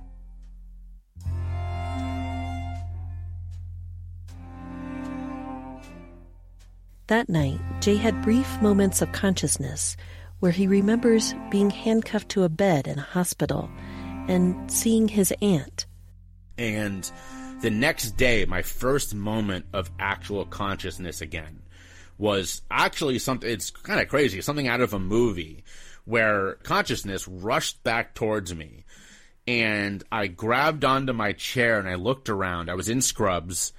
That 7.09 7.29
night, 7.29 7.61
Jay 7.81 7.97
had 7.97 8.23
brief 8.23 8.61
moments 8.63 9.03
of 9.03 9.13
consciousness 9.13 9.97
where 10.41 10.53
he 10.53 10.67
remembers 10.67 11.35
being 11.51 11.71
handcuffed 11.71 12.31
to 12.31 12.45
a 12.45 12.49
bed 12.49 12.87
in 12.87 12.99
a 12.99 13.03
hospital 13.03 13.71
and 14.29 14.71
seeing 14.71 15.09
his 15.09 15.33
aunt. 15.43 15.87
And 16.57 17.11
the 17.61 17.71
next 17.71 18.13
day, 18.13 18.45
my 18.45 18.63
first 18.63 19.15
moment 19.15 19.67
of 19.73 19.91
actual 19.99 20.45
consciousness 20.47 21.21
again 21.21 21.63
was 22.19 22.63
actually 22.71 23.19
something, 23.19 23.51
it's 23.51 23.71
kind 23.71 24.01
of 24.01 24.09
crazy, 24.09 24.41
something 24.41 24.69
out 24.69 24.81
of 24.81 24.95
a 24.95 24.99
movie 24.99 25.65
where 26.05 26.55
consciousness 26.63 27.29
rushed 27.29 27.83
back 27.83 28.15
towards 28.15 28.55
me. 28.55 28.85
And 29.47 30.03
I 30.13 30.29
grabbed 30.29 30.85
onto 30.85 31.13
my 31.13 31.33
chair 31.33 31.79
and 31.79 31.89
I 31.89 31.97
looked 31.97 32.29
around. 32.29 32.71
I 32.71 32.75
was 32.75 32.89
in 32.89 33.01
scrubs 33.01 33.73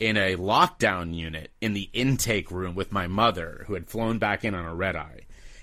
in 0.00 0.16
a 0.16 0.36
lockdown 0.36 1.14
unit 1.14 1.50
in 1.60 1.72
the 1.72 1.88
intake 1.92 2.50
room 2.50 2.74
with 2.74 2.92
my 2.92 3.06
mother, 3.06 3.64
who 3.66 3.74
had 3.74 3.88
flown 3.88 4.18
back 4.18 4.44
in 4.44 4.54
on 4.54 4.64
a 4.64 4.74
red 4.74 4.96
eye. 4.96 5.20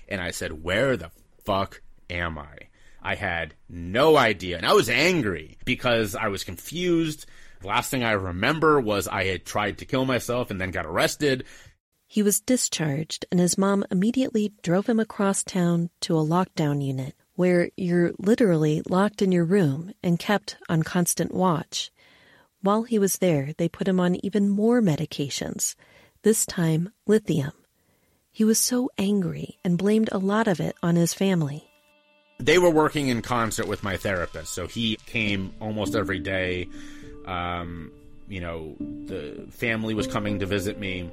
And 0.07 0.21
I 0.21 0.31
said, 0.31 0.63
Where 0.63 0.95
the 0.95 1.11
fuck 1.43 1.81
am 2.09 2.37
I? 2.37 2.57
I 3.01 3.15
had 3.15 3.55
no 3.67 4.15
idea. 4.15 4.57
And 4.57 4.65
I 4.65 4.73
was 4.73 4.89
angry 4.89 5.57
because 5.65 6.15
I 6.15 6.27
was 6.27 6.43
confused. 6.43 7.25
The 7.61 7.67
last 7.67 7.91
thing 7.91 8.03
I 8.03 8.11
remember 8.11 8.79
was 8.79 9.07
I 9.07 9.25
had 9.25 9.45
tried 9.45 9.79
to 9.79 9.85
kill 9.85 10.05
myself 10.05 10.51
and 10.51 10.61
then 10.61 10.71
got 10.71 10.85
arrested. 10.85 11.45
He 12.11 12.23
was 12.23 12.41
discharged, 12.41 13.25
and 13.31 13.39
his 13.39 13.57
mom 13.57 13.85
immediately 13.89 14.51
drove 14.63 14.87
him 14.87 14.99
across 14.99 15.45
town 15.45 15.91
to 16.01 16.19
a 16.19 16.25
lockdown 16.25 16.85
unit 16.85 17.15
where 17.35 17.69
you're 17.77 18.11
literally 18.19 18.81
locked 18.89 19.21
in 19.21 19.31
your 19.31 19.45
room 19.45 19.93
and 20.03 20.19
kept 20.19 20.57
on 20.67 20.83
constant 20.83 21.33
watch. 21.33 21.89
While 22.59 22.83
he 22.83 22.99
was 22.99 23.19
there, 23.19 23.53
they 23.57 23.69
put 23.69 23.87
him 23.87 23.97
on 24.01 24.17
even 24.25 24.49
more 24.49 24.81
medications, 24.81 25.75
this 26.23 26.45
time 26.45 26.89
lithium. 27.07 27.53
He 28.29 28.43
was 28.43 28.59
so 28.59 28.89
angry 28.97 29.57
and 29.63 29.77
blamed 29.77 30.09
a 30.11 30.17
lot 30.17 30.49
of 30.49 30.59
it 30.59 30.75
on 30.83 30.97
his 30.97 31.13
family. 31.13 31.63
They 32.39 32.57
were 32.57 32.69
working 32.69 33.07
in 33.07 33.21
concert 33.21 33.69
with 33.69 33.83
my 33.83 33.95
therapist, 33.95 34.51
so 34.53 34.67
he 34.67 34.97
came 35.05 35.53
almost 35.61 35.95
every 35.95 36.19
day. 36.19 36.67
Um, 37.25 37.93
you 38.27 38.41
know, 38.41 38.75
the 38.79 39.47
family 39.49 39.93
was 39.93 40.07
coming 40.07 40.39
to 40.39 40.45
visit 40.45 40.77
me. 40.77 41.09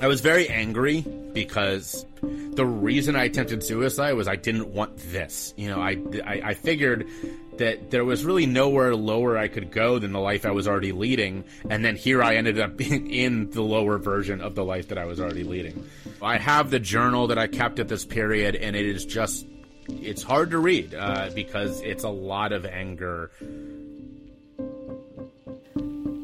I 0.00 0.08
was 0.08 0.20
very 0.20 0.48
angry 0.48 1.00
because 1.32 2.04
the 2.22 2.66
reason 2.66 3.16
I 3.16 3.24
attempted 3.24 3.62
suicide 3.62 4.12
was 4.12 4.28
I 4.28 4.36
didn't 4.36 4.68
want 4.68 4.96
this. 5.10 5.54
You 5.56 5.68
know, 5.68 5.80
I, 5.80 5.96
I, 6.24 6.42
I, 6.44 6.54
figured 6.54 7.08
that 7.56 7.90
there 7.90 8.04
was 8.04 8.24
really 8.24 8.44
nowhere 8.44 8.94
lower 8.94 9.38
I 9.38 9.48
could 9.48 9.70
go 9.70 9.98
than 9.98 10.12
the 10.12 10.20
life 10.20 10.44
I 10.44 10.50
was 10.50 10.68
already 10.68 10.92
leading, 10.92 11.44
and 11.70 11.82
then 11.84 11.96
here 11.96 12.22
I 12.22 12.36
ended 12.36 12.58
up 12.58 12.76
being 12.76 13.10
in 13.10 13.50
the 13.50 13.62
lower 13.62 13.98
version 13.98 14.40
of 14.40 14.54
the 14.54 14.64
life 14.64 14.88
that 14.88 14.98
I 14.98 15.06
was 15.06 15.20
already 15.20 15.44
leading. 15.44 15.88
I 16.20 16.36
have 16.38 16.70
the 16.70 16.80
journal 16.80 17.28
that 17.28 17.38
I 17.38 17.46
kept 17.46 17.78
at 17.78 17.88
this 17.88 18.04
period, 18.04 18.56
and 18.56 18.76
it 18.76 18.86
is 18.86 19.06
just, 19.06 19.46
it's 19.88 20.22
hard 20.22 20.50
to 20.50 20.58
read 20.58 20.94
uh, 20.94 21.30
because 21.34 21.80
it's 21.80 22.04
a 22.04 22.10
lot 22.10 22.52
of 22.52 22.66
anger. 22.66 23.30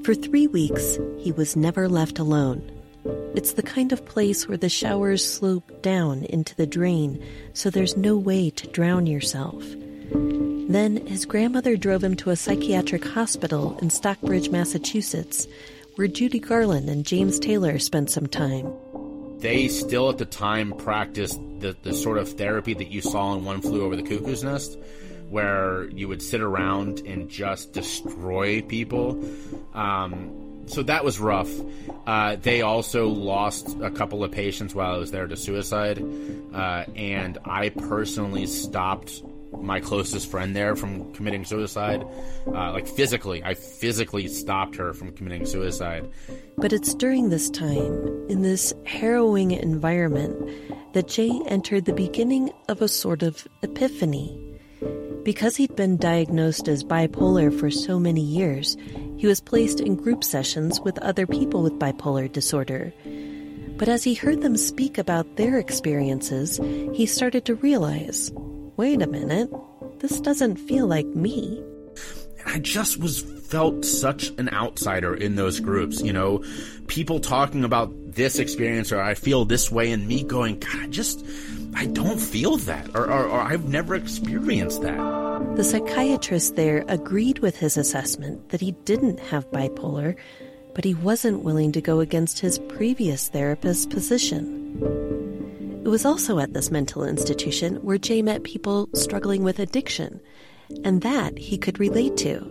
For 0.04 0.14
three 0.14 0.46
weeks, 0.46 0.98
he 1.18 1.32
was 1.32 1.56
never 1.56 1.88
left 1.88 2.18
alone 2.18 2.81
It's 3.34 3.52
the 3.52 3.62
kind 3.62 3.92
of 3.92 4.04
place 4.04 4.46
where 4.46 4.58
the 4.58 4.68
showers 4.68 5.26
slope 5.26 5.82
down 5.82 6.24
into 6.24 6.54
the 6.54 6.66
drain, 6.66 7.24
so 7.54 7.70
there's 7.70 7.96
no 7.96 8.16
way 8.16 8.50
to 8.50 8.66
drown 8.68 9.06
yourself. 9.06 9.64
Then 10.12 11.06
his 11.06 11.24
grandmother 11.24 11.76
drove 11.76 12.04
him 12.04 12.14
to 12.16 12.30
a 12.30 12.36
psychiatric 12.36 13.04
hospital 13.04 13.78
in 13.80 13.88
Stockbridge, 13.90 14.50
Massachusetts, 14.50 15.46
where 15.96 16.08
Judy 16.08 16.40
Garland 16.40 16.88
and 16.88 17.06
James 17.06 17.38
Taylor 17.38 17.78
spent 17.78 18.10
some 18.10 18.26
time. 18.26 18.72
They 19.38 19.68
still 19.68 20.10
at 20.10 20.18
the 20.18 20.24
time 20.26 20.72
practiced 20.72 21.40
the, 21.58 21.74
the 21.82 21.94
sort 21.94 22.18
of 22.18 22.28
therapy 22.28 22.74
that 22.74 22.88
you 22.88 23.00
saw 23.00 23.34
in 23.34 23.44
One 23.44 23.60
Flew 23.60 23.82
Over 23.82 23.96
the 23.96 24.02
Cuckoo's 24.02 24.44
Nest, 24.44 24.78
where 25.30 25.88
you 25.88 26.06
would 26.06 26.22
sit 26.22 26.42
around 26.42 27.00
and 27.00 27.28
just 27.30 27.72
destroy 27.72 28.60
people. 28.62 29.24
Um, 29.74 30.51
so 30.66 30.82
that 30.82 31.04
was 31.04 31.18
rough. 31.18 31.50
Uh, 32.06 32.36
they 32.36 32.62
also 32.62 33.08
lost 33.08 33.76
a 33.80 33.90
couple 33.90 34.24
of 34.24 34.32
patients 34.32 34.74
while 34.74 34.94
I 34.94 34.98
was 34.98 35.10
there 35.10 35.26
to 35.26 35.36
suicide, 35.36 36.02
uh, 36.52 36.84
and 36.96 37.38
I 37.44 37.68
personally 37.70 38.46
stopped 38.46 39.22
my 39.60 39.80
closest 39.80 40.30
friend 40.30 40.56
there 40.56 40.74
from 40.74 41.12
committing 41.12 41.44
suicide. 41.44 42.04
Uh, 42.46 42.72
like 42.72 42.86
physically, 42.86 43.42
I 43.44 43.54
physically 43.54 44.28
stopped 44.28 44.76
her 44.76 44.92
from 44.92 45.12
committing 45.12 45.46
suicide. 45.46 46.10
But 46.56 46.72
it's 46.72 46.94
during 46.94 47.28
this 47.28 47.50
time, 47.50 48.26
in 48.28 48.42
this 48.42 48.72
harrowing 48.86 49.52
environment, 49.52 50.50
that 50.94 51.08
Jay 51.08 51.30
entered 51.46 51.84
the 51.84 51.92
beginning 51.92 52.50
of 52.68 52.82
a 52.82 52.88
sort 52.88 53.22
of 53.22 53.46
epiphany. 53.62 54.38
Because 55.22 55.54
he'd 55.56 55.76
been 55.76 55.96
diagnosed 55.96 56.66
as 56.66 56.82
bipolar 56.82 57.56
for 57.56 57.70
so 57.70 58.00
many 58.00 58.20
years, 58.20 58.76
he 59.22 59.28
was 59.28 59.40
placed 59.40 59.78
in 59.78 59.94
group 59.94 60.24
sessions 60.24 60.80
with 60.80 60.98
other 60.98 61.28
people 61.28 61.62
with 61.62 61.78
bipolar 61.78 62.30
disorder. 62.32 62.92
But 63.76 63.88
as 63.88 64.02
he 64.02 64.14
heard 64.14 64.42
them 64.42 64.56
speak 64.56 64.98
about 64.98 65.36
their 65.36 65.60
experiences, 65.60 66.56
he 66.92 67.06
started 67.06 67.44
to 67.44 67.54
realize 67.54 68.32
wait 68.76 69.00
a 69.00 69.06
minute, 69.06 69.48
this 70.00 70.20
doesn't 70.20 70.56
feel 70.56 70.88
like 70.88 71.06
me. 71.06 71.62
I 72.46 72.58
just 72.58 72.98
was 72.98 73.20
felt 73.20 73.84
such 73.84 74.30
an 74.38 74.52
outsider 74.52 75.14
in 75.14 75.36
those 75.36 75.60
groups, 75.60 76.02
you 76.02 76.12
know, 76.12 76.42
people 76.88 77.20
talking 77.20 77.62
about 77.62 77.92
this 77.94 78.40
experience 78.40 78.90
or 78.90 79.00
I 79.00 79.14
feel 79.14 79.44
this 79.44 79.70
way 79.70 79.92
and 79.92 80.08
me 80.08 80.24
going, 80.24 80.58
God, 80.58 80.80
I 80.80 80.86
just, 80.88 81.24
I 81.74 81.86
don't 81.86 82.20
feel 82.20 82.56
that 82.58 82.94
or, 82.94 83.10
or, 83.10 83.24
or 83.24 83.40
I've 83.40 83.68
never 83.68 83.94
experienced 83.94 84.82
that. 84.82 84.98
The 85.56 85.64
psychiatrist 85.64 86.56
there 86.56 86.84
agreed 86.88 87.40
with 87.40 87.56
his 87.56 87.76
assessment 87.76 88.50
that 88.50 88.60
he 88.60 88.72
didn't 88.84 89.20
have 89.20 89.50
bipolar, 89.50 90.16
but 90.74 90.84
he 90.84 90.94
wasn't 90.94 91.44
willing 91.44 91.72
to 91.72 91.80
go 91.80 92.00
against 92.00 92.38
his 92.40 92.58
previous 92.58 93.28
therapist's 93.28 93.86
position. 93.86 95.80
It 95.84 95.88
was 95.88 96.04
also 96.04 96.38
at 96.38 96.54
this 96.54 96.70
mental 96.70 97.04
institution 97.04 97.76
where 97.76 97.98
Jay 97.98 98.22
met 98.22 98.44
people 98.44 98.88
struggling 98.94 99.42
with 99.42 99.58
addiction, 99.58 100.20
and 100.84 101.02
that 101.02 101.36
he 101.36 101.58
could 101.58 101.80
relate 101.80 102.16
to. 102.18 102.50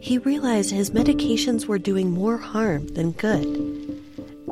He 0.00 0.18
realized 0.18 0.70
his 0.70 0.90
medications 0.90 1.66
were 1.66 1.78
doing 1.78 2.10
more 2.10 2.38
harm 2.38 2.86
than 2.88 3.12
good. 3.12 4.00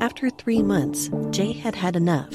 After 0.00 0.30
three 0.30 0.62
months, 0.62 1.10
Jay 1.30 1.52
had 1.52 1.76
had 1.76 1.94
enough, 1.94 2.34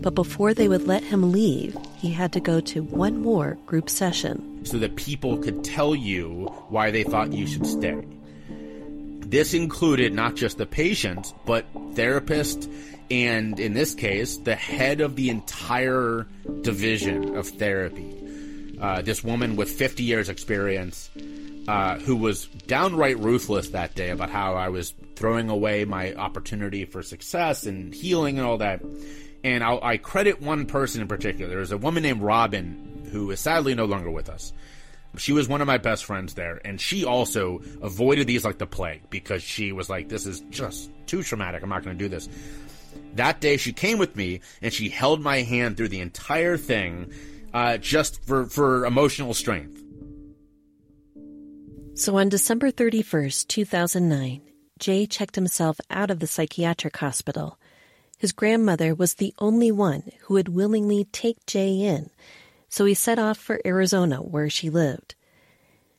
but 0.00 0.14
before 0.14 0.54
they 0.54 0.68
would 0.68 0.86
let 0.86 1.02
him 1.02 1.32
leave, 1.32 1.76
he 1.96 2.10
had 2.10 2.32
to 2.32 2.40
go 2.40 2.60
to 2.60 2.82
one 2.82 3.20
more 3.20 3.58
group 3.66 3.90
session. 3.90 4.64
So 4.64 4.78
that 4.78 4.96
people 4.96 5.38
could 5.38 5.64
tell 5.64 5.94
you 5.94 6.46
why 6.68 6.90
they 6.90 7.04
thought 7.04 7.32
you 7.32 7.46
should 7.46 7.66
stay. 7.66 8.04
This 8.48 9.54
included 9.54 10.12
not 10.12 10.34
just 10.34 10.58
the 10.58 10.66
patients, 10.66 11.32
but 11.46 11.72
therapists 11.94 12.68
and 13.10 13.58
in 13.58 13.74
this 13.74 13.94
case, 13.94 14.36
the 14.36 14.54
head 14.54 15.00
of 15.00 15.16
the 15.16 15.30
entire 15.30 16.26
division 16.62 17.36
of 17.36 17.48
therapy. 17.48 18.16
Uh, 18.80 19.02
this 19.02 19.24
woman 19.24 19.56
with 19.56 19.68
50 19.68 20.04
years 20.04 20.28
experience, 20.28 21.10
uh, 21.66 21.98
who 21.98 22.16
was 22.16 22.46
downright 22.46 23.18
ruthless 23.18 23.70
that 23.70 23.94
day 23.94 24.10
about 24.10 24.30
how 24.30 24.54
I 24.54 24.68
was 24.68 24.94
throwing 25.16 25.50
away 25.50 25.84
my 25.84 26.14
opportunity 26.14 26.84
for 26.84 27.02
success 27.02 27.66
and 27.66 27.92
healing 27.92 28.38
and 28.38 28.46
all 28.46 28.58
that. 28.58 28.80
And 29.42 29.64
I'll, 29.64 29.80
i 29.82 29.96
credit 29.96 30.42
one 30.42 30.66
person 30.66 31.00
in 31.00 31.08
particular. 31.08 31.48
There's 31.48 31.72
a 31.72 31.78
woman 31.78 32.02
named 32.02 32.22
Robin 32.22 33.08
who 33.10 33.30
is 33.30 33.40
sadly 33.40 33.74
no 33.74 33.86
longer 33.86 34.10
with 34.10 34.28
us. 34.28 34.52
She 35.16 35.32
was 35.32 35.48
one 35.48 35.60
of 35.60 35.66
my 35.66 35.78
best 35.78 36.04
friends 36.04 36.34
there, 36.34 36.60
and 36.64 36.80
she 36.80 37.04
also 37.04 37.60
avoided 37.82 38.28
these 38.28 38.44
like 38.44 38.58
the 38.58 38.66
plague 38.66 39.02
because 39.10 39.42
she 39.42 39.72
was 39.72 39.90
like, 39.90 40.08
"This 40.08 40.24
is 40.24 40.40
just 40.50 40.88
too 41.06 41.24
traumatic. 41.24 41.64
I'm 41.64 41.68
not 41.68 41.82
going 41.82 41.98
to 41.98 42.04
do 42.04 42.08
this." 42.08 42.28
That 43.14 43.40
day, 43.40 43.56
she 43.56 43.72
came 43.72 43.98
with 43.98 44.14
me 44.14 44.40
and 44.62 44.72
she 44.72 44.88
held 44.88 45.20
my 45.20 45.42
hand 45.42 45.76
through 45.76 45.88
the 45.88 46.00
entire 46.00 46.56
thing, 46.56 47.12
uh, 47.52 47.78
just 47.78 48.24
for, 48.24 48.46
for 48.46 48.86
emotional 48.86 49.34
strength. 49.34 49.82
So 51.94 52.16
on 52.16 52.28
December 52.28 52.70
31st, 52.70 53.48
2009, 53.48 54.40
Jay 54.78 55.06
checked 55.06 55.34
himself 55.34 55.78
out 55.90 56.10
of 56.10 56.20
the 56.20 56.26
psychiatric 56.26 56.96
hospital. 56.96 57.58
His 58.20 58.32
grandmother 58.32 58.94
was 58.94 59.14
the 59.14 59.32
only 59.38 59.72
one 59.72 60.12
who 60.20 60.34
would 60.34 60.50
willingly 60.50 61.04
take 61.04 61.46
Jay 61.46 61.80
in, 61.80 62.10
so 62.68 62.84
he 62.84 62.92
set 62.92 63.18
off 63.18 63.38
for 63.38 63.62
Arizona 63.64 64.18
where 64.18 64.50
she 64.50 64.68
lived. 64.68 65.14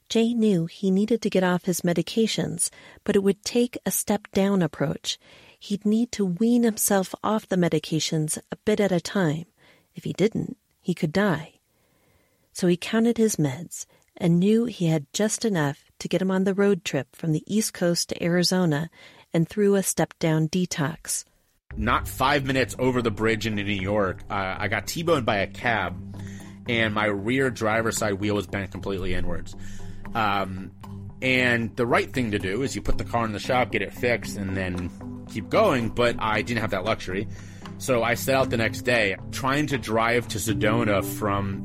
Jay 0.08 0.36
knew 0.36 0.68
he 0.68 0.92
needed 0.92 1.20
to 1.24 1.32
get 1.32 1.44
off 1.44 1.66
his 1.66 1.82
medications, 1.82 2.70
but 3.04 3.16
it 3.16 3.24
would 3.24 3.44
take 3.44 3.76
a 3.88 3.92
step 3.92 4.28
down 4.34 4.62
approach 4.62 5.18
he'd 5.58 5.84
need 5.84 6.12
to 6.12 6.24
wean 6.24 6.62
himself 6.62 7.16
off 7.24 7.48
the 7.48 7.56
medications 7.56 8.38
a 8.52 8.56
bit 8.66 8.80
at 8.80 8.92
a 8.92 9.02
time. 9.02 9.46
If 9.96 10.04
he 10.04 10.14
didn't, 10.14 10.58
he 10.80 10.94
could 10.94 11.12
die. 11.12 11.54
So 12.54 12.68
he 12.68 12.78
counted 12.78 13.18
his 13.18 13.38
meds 13.38 13.88
and 14.16 14.40
knew 14.40 14.66
he 14.66 14.90
had 14.90 15.12
just 15.12 15.44
enough 15.44 15.92
to 15.98 16.08
get 16.08 16.22
him 16.22 16.30
on 16.30 16.44
the 16.44 16.54
road 16.54 16.86
trip 16.86 17.16
from 17.16 17.32
the 17.32 17.44
East 17.48 17.74
Coast 17.74 18.10
to 18.10 18.24
Arizona 18.24 18.92
and 19.34 19.50
through 19.50 19.74
a 19.74 19.82
step 19.82 20.14
down 20.20 20.50
detox. 20.50 21.26
Not 21.78 22.08
five 22.08 22.46
minutes 22.46 22.76
over 22.78 23.02
the 23.02 23.12
bridge 23.12 23.48
into 23.48 23.64
New 23.64 23.74
York, 23.74 24.24
uh, 24.30 24.56
I 24.60 24.68
got 24.68 24.88
T 24.88 25.04
boned 25.04 25.26
by 25.26 25.38
a 25.38 25.48
cab, 25.48 25.96
and 26.68 26.94
my 26.94 27.06
rear 27.06 27.50
driver's 27.50 27.98
side 27.98 28.16
wheel 28.16 28.36
was 28.36 28.48
bent 28.48 28.72
completely 28.72 29.14
inwards. 29.14 29.56
Um, 30.14 30.72
and 31.22 31.76
the 31.76 31.86
right 31.86 32.12
thing 32.12 32.32
to 32.32 32.40
do 32.40 32.64
is 32.64 32.76
you 32.76 32.82
put 32.82 32.98
the 32.98 33.04
car 33.04 33.26
in 33.26 33.32
the 33.32 33.40
shop, 33.40 33.72
get 33.72 33.82
it 33.82 33.94
fixed, 33.94 34.38
and 34.38 34.58
then 34.58 34.90
keep 35.32 35.50
going, 35.50 35.90
but 35.90 36.16
I 36.20 36.42
didn't 36.42 36.62
have 36.62 36.72
that 36.72 36.84
luxury. 36.84 37.28
So 37.78 38.04
I 38.04 38.14
set 38.14 38.36
out 38.36 38.50
the 38.50 38.58
next 38.58 38.82
day, 38.82 39.16
trying 39.32 39.68
to 39.68 39.78
drive 39.78 40.28
to 40.30 40.38
Sedona 40.38 41.04
from 41.04 41.64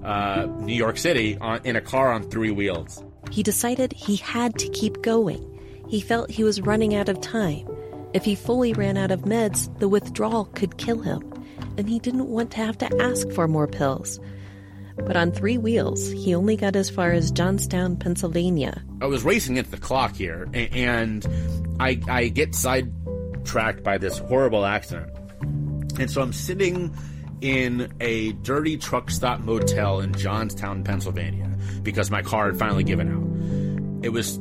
uh, 0.04 0.46
New 0.60 0.74
York 0.74 0.96
City 0.96 1.36
on, 1.38 1.60
in 1.64 1.76
a 1.76 1.80
car 1.80 2.12
on 2.12 2.22
three 2.30 2.50
wheels. 2.50 3.04
He 3.30 3.42
decided 3.42 3.92
he 3.92 4.16
had 4.16 4.58
to 4.58 4.68
keep 4.70 5.02
going. 5.02 5.46
He 5.88 6.00
felt 6.00 6.30
he 6.30 6.44
was 6.44 6.60
running 6.60 6.94
out 6.94 7.08
of 7.08 7.20
time. 7.20 7.66
If 8.12 8.24
he 8.24 8.34
fully 8.34 8.72
ran 8.72 8.96
out 8.96 9.12
of 9.12 9.22
meds, 9.22 9.76
the 9.78 9.88
withdrawal 9.88 10.46
could 10.46 10.78
kill 10.78 11.00
him, 11.00 11.22
and 11.76 11.88
he 11.88 12.00
didn't 12.00 12.26
want 12.26 12.50
to 12.52 12.56
have 12.58 12.76
to 12.78 13.02
ask 13.02 13.30
for 13.30 13.46
more 13.46 13.68
pills. 13.68 14.18
But 14.96 15.16
on 15.16 15.30
three 15.30 15.58
wheels, 15.58 16.10
he 16.10 16.34
only 16.34 16.56
got 16.56 16.74
as 16.74 16.90
far 16.90 17.12
as 17.12 17.30
Johnstown, 17.30 17.96
Pennsylvania. 17.96 18.82
I 19.00 19.06
was 19.06 19.22
racing 19.22 19.56
into 19.56 19.70
the 19.70 19.78
clock 19.78 20.16
here, 20.16 20.48
and 20.52 21.24
I, 21.78 22.00
I 22.08 22.28
get 22.28 22.54
sidetracked 22.54 23.82
by 23.84 23.98
this 23.98 24.18
horrible 24.18 24.66
accident. 24.66 25.10
And 25.98 26.10
so 26.10 26.20
I'm 26.20 26.32
sitting 26.32 26.94
in 27.40 27.92
a 28.00 28.32
dirty 28.32 28.76
truck 28.76 29.10
stop 29.10 29.40
motel 29.40 30.00
in 30.00 30.12
Johnstown, 30.14 30.82
Pennsylvania, 30.84 31.48
because 31.82 32.10
my 32.10 32.22
car 32.22 32.46
had 32.46 32.58
finally 32.58 32.84
given 32.84 33.08
out. 33.08 34.04
It 34.04 34.10
was 34.10 34.38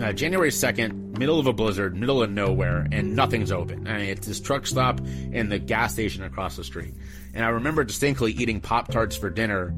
uh, 0.00 0.12
January 0.12 0.50
2nd, 0.50 1.03
middle 1.18 1.38
of 1.38 1.46
a 1.46 1.52
blizzard, 1.52 1.96
middle 1.96 2.22
of 2.22 2.30
nowhere, 2.30 2.86
and 2.92 3.14
nothing's 3.14 3.52
open. 3.52 3.86
I 3.86 3.98
mean, 3.98 4.08
it's 4.08 4.26
this 4.26 4.40
truck 4.40 4.66
stop 4.66 5.00
and 5.32 5.50
the 5.50 5.58
gas 5.58 5.92
station 5.92 6.22
across 6.22 6.56
the 6.56 6.64
street. 6.64 6.94
And 7.34 7.44
I 7.44 7.48
remember 7.48 7.84
distinctly 7.84 8.32
eating 8.32 8.60
Pop 8.60 8.88
Tarts 8.88 9.16
for 9.16 9.30
dinner 9.30 9.74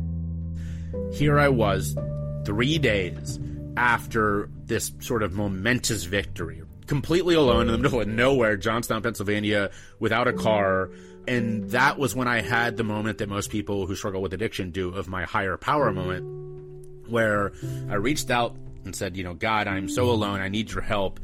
here 1.13 1.39
I 1.39 1.49
was, 1.49 1.97
three 2.45 2.79
days 2.79 3.39
after 3.77 4.49
this 4.65 4.93
sort 5.01 5.23
of 5.23 5.33
momentous 5.33 6.05
victory, 6.05 6.63
completely 6.87 7.35
alone 7.35 7.67
in 7.67 7.73
the 7.73 7.79
middle 7.79 8.01
of 8.01 8.09
nowhere, 8.09 8.57
Johnstown, 8.57 9.03
Pennsylvania, 9.03 9.71
without 9.99 10.29
a 10.29 10.33
car. 10.33 10.91
And 11.29 11.71
that 11.71 11.99
was 11.99 12.15
when 12.15 12.29
I 12.29 12.41
had 12.41 12.77
the 12.77 12.85
moment 12.85 13.19
that 13.19 13.29
most 13.29 13.51
people 13.51 13.87
who 13.87 13.97
struggle 13.97 14.23
with 14.23 14.33
addiction 14.33 14.71
do 14.71 14.91
of 14.91 15.09
my 15.09 15.25
higher 15.25 15.57
power 15.57 15.93
moment, 15.93 17.09
where 17.09 17.53
I 17.91 17.95
reached 17.95 18.31
out 18.31 18.57
and 18.87 18.97
said, 18.97 19.17
you 19.17 19.25
know, 19.25 19.35
God, 19.35 19.67
I'm 19.69 19.89
so 19.89 20.11
alone. 20.11 20.41
I 20.41 20.49
need 20.49 20.71
your 20.71 20.83
help. 20.83 21.21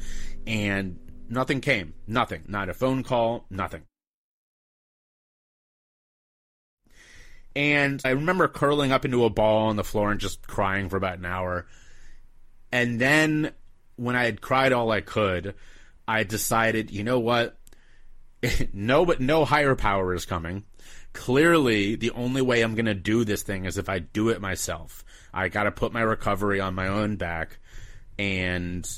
And 0.46 0.98
nothing 1.28 1.60
came. 1.60 1.94
Nothing. 2.06 2.42
Not 2.46 2.68
a 2.68 2.74
phone 2.74 3.02
call. 3.02 3.46
Nothing. 3.50 3.82
And 7.54 8.00
I 8.04 8.10
remember 8.10 8.48
curling 8.48 8.92
up 8.92 9.04
into 9.04 9.24
a 9.24 9.30
ball 9.30 9.68
on 9.68 9.76
the 9.76 9.84
floor 9.84 10.10
and 10.10 10.20
just 10.20 10.46
crying 10.46 10.88
for 10.88 10.96
about 10.96 11.18
an 11.18 11.26
hour. 11.26 11.66
And 12.70 13.00
then 13.00 13.52
when 13.96 14.16
I 14.16 14.24
had 14.24 14.40
cried 14.40 14.72
all 14.72 14.90
I 14.90 15.02
could, 15.02 15.54
I 16.08 16.24
decided, 16.24 16.90
you 16.90 17.04
know 17.04 17.20
what? 17.20 17.58
no, 18.72 19.04
but 19.04 19.20
no 19.20 19.44
higher 19.44 19.74
power 19.74 20.14
is 20.14 20.24
coming. 20.24 20.64
Clearly, 21.12 21.94
the 21.96 22.10
only 22.12 22.42
way 22.42 22.62
I'm 22.62 22.74
going 22.74 22.86
to 22.86 22.94
do 22.94 23.24
this 23.24 23.42
thing 23.42 23.64
is 23.64 23.78
if 23.78 23.88
I 23.88 23.98
do 23.98 24.30
it 24.30 24.40
myself. 24.40 25.04
I 25.32 25.48
got 25.48 25.64
to 25.64 25.70
put 25.70 25.92
my 25.92 26.00
recovery 26.00 26.60
on 26.60 26.74
my 26.74 26.88
own 26.88 27.16
back 27.16 27.58
and 28.18 28.88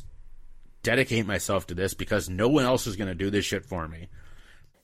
dedicate 0.82 1.26
myself 1.26 1.66
to 1.66 1.74
this 1.74 1.94
because 1.94 2.28
no 2.28 2.48
one 2.48 2.64
else 2.64 2.86
is 2.86 2.96
going 2.96 3.08
to 3.08 3.14
do 3.14 3.30
this 3.30 3.44
shit 3.44 3.64
for 3.64 3.88
me. 3.88 4.08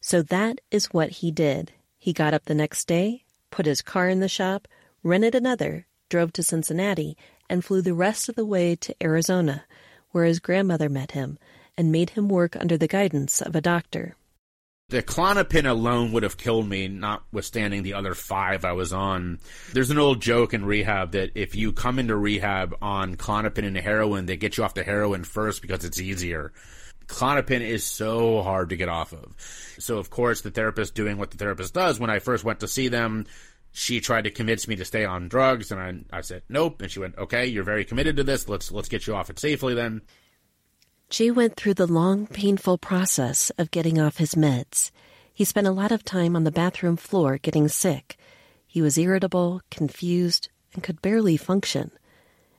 So 0.00 0.22
that 0.22 0.60
is 0.70 0.86
what 0.86 1.10
he 1.10 1.30
did. 1.30 1.72
He 1.98 2.12
got 2.12 2.34
up 2.34 2.46
the 2.46 2.54
next 2.54 2.88
day, 2.88 3.24
put 3.50 3.66
his 3.66 3.82
car 3.82 4.08
in 4.08 4.20
the 4.20 4.28
shop, 4.28 4.66
rented 5.02 5.34
another, 5.34 5.86
drove 6.08 6.32
to 6.32 6.42
Cincinnati, 6.42 7.16
and 7.48 7.64
flew 7.64 7.82
the 7.82 7.94
rest 7.94 8.28
of 8.28 8.34
the 8.34 8.46
way 8.46 8.74
to 8.76 8.94
Arizona, 9.02 9.64
where 10.10 10.24
his 10.24 10.40
grandmother 10.40 10.88
met 10.88 11.12
him 11.12 11.38
and 11.76 11.92
made 11.92 12.10
him 12.10 12.28
work 12.28 12.56
under 12.56 12.78
the 12.78 12.88
guidance 12.88 13.40
of 13.40 13.54
a 13.54 13.60
doctor. 13.60 14.16
The 14.90 15.04
Klonopin 15.04 15.70
alone 15.70 16.10
would 16.12 16.24
have 16.24 16.36
killed 16.36 16.68
me, 16.68 16.88
notwithstanding 16.88 17.84
the 17.84 17.94
other 17.94 18.14
five 18.14 18.64
I 18.64 18.72
was 18.72 18.92
on. 18.92 19.38
There's 19.72 19.90
an 19.90 19.98
old 19.98 20.20
joke 20.20 20.52
in 20.52 20.64
rehab 20.64 21.12
that 21.12 21.30
if 21.36 21.54
you 21.54 21.72
come 21.72 22.00
into 22.00 22.16
rehab 22.16 22.76
on 22.82 23.14
Klonopin 23.14 23.64
and 23.64 23.76
heroin, 23.76 24.26
they 24.26 24.36
get 24.36 24.56
you 24.56 24.64
off 24.64 24.74
the 24.74 24.82
heroin 24.82 25.22
first 25.22 25.62
because 25.62 25.84
it's 25.84 26.00
easier. 26.00 26.52
Klonopin 27.06 27.60
is 27.60 27.84
so 27.84 28.42
hard 28.42 28.70
to 28.70 28.76
get 28.76 28.88
off 28.88 29.12
of. 29.12 29.32
So, 29.78 29.98
of 29.98 30.10
course, 30.10 30.40
the 30.40 30.50
therapist 30.50 30.96
doing 30.96 31.18
what 31.18 31.30
the 31.30 31.36
therapist 31.36 31.72
does, 31.72 32.00
when 32.00 32.10
I 32.10 32.18
first 32.18 32.42
went 32.42 32.58
to 32.60 32.68
see 32.68 32.88
them, 32.88 33.26
she 33.72 34.00
tried 34.00 34.24
to 34.24 34.30
convince 34.30 34.66
me 34.66 34.74
to 34.76 34.84
stay 34.84 35.04
on 35.04 35.28
drugs, 35.28 35.70
and 35.70 35.80
I, 35.80 36.18
I 36.18 36.20
said 36.22 36.42
nope. 36.48 36.82
And 36.82 36.90
she 36.90 36.98
went, 36.98 37.16
"Okay, 37.16 37.46
you're 37.46 37.62
very 37.62 37.84
committed 37.84 38.16
to 38.16 38.24
this. 38.24 38.48
Let's 38.48 38.72
let's 38.72 38.88
get 38.88 39.06
you 39.06 39.14
off 39.14 39.30
it 39.30 39.38
safely 39.38 39.74
then." 39.74 40.02
Jay 41.10 41.28
went 41.28 41.56
through 41.56 41.74
the 41.74 41.88
long, 41.88 42.28
painful 42.28 42.78
process 42.78 43.50
of 43.58 43.72
getting 43.72 43.98
off 43.98 44.18
his 44.18 44.36
meds. 44.36 44.92
He 45.34 45.44
spent 45.44 45.66
a 45.66 45.72
lot 45.72 45.90
of 45.90 46.04
time 46.04 46.36
on 46.36 46.44
the 46.44 46.52
bathroom 46.52 46.96
floor 46.96 47.36
getting 47.36 47.66
sick. 47.66 48.16
He 48.64 48.80
was 48.80 48.96
irritable, 48.96 49.60
confused, 49.72 50.50
and 50.72 50.84
could 50.84 51.02
barely 51.02 51.36
function. 51.36 51.90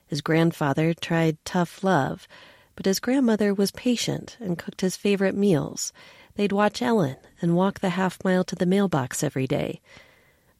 His 0.06 0.20
grandfather 0.20 0.92
tried 0.92 1.42
tough 1.46 1.82
love, 1.82 2.28
but 2.76 2.84
his 2.84 3.00
grandmother 3.00 3.54
was 3.54 3.70
patient 3.70 4.36
and 4.38 4.58
cooked 4.58 4.82
his 4.82 4.96
favorite 4.96 5.34
meals. 5.34 5.90
They'd 6.34 6.52
watch 6.52 6.82
Ellen 6.82 7.16
and 7.40 7.56
walk 7.56 7.80
the 7.80 7.90
half 7.90 8.22
mile 8.22 8.44
to 8.44 8.54
the 8.54 8.66
mailbox 8.66 9.22
every 9.22 9.46
day. 9.46 9.80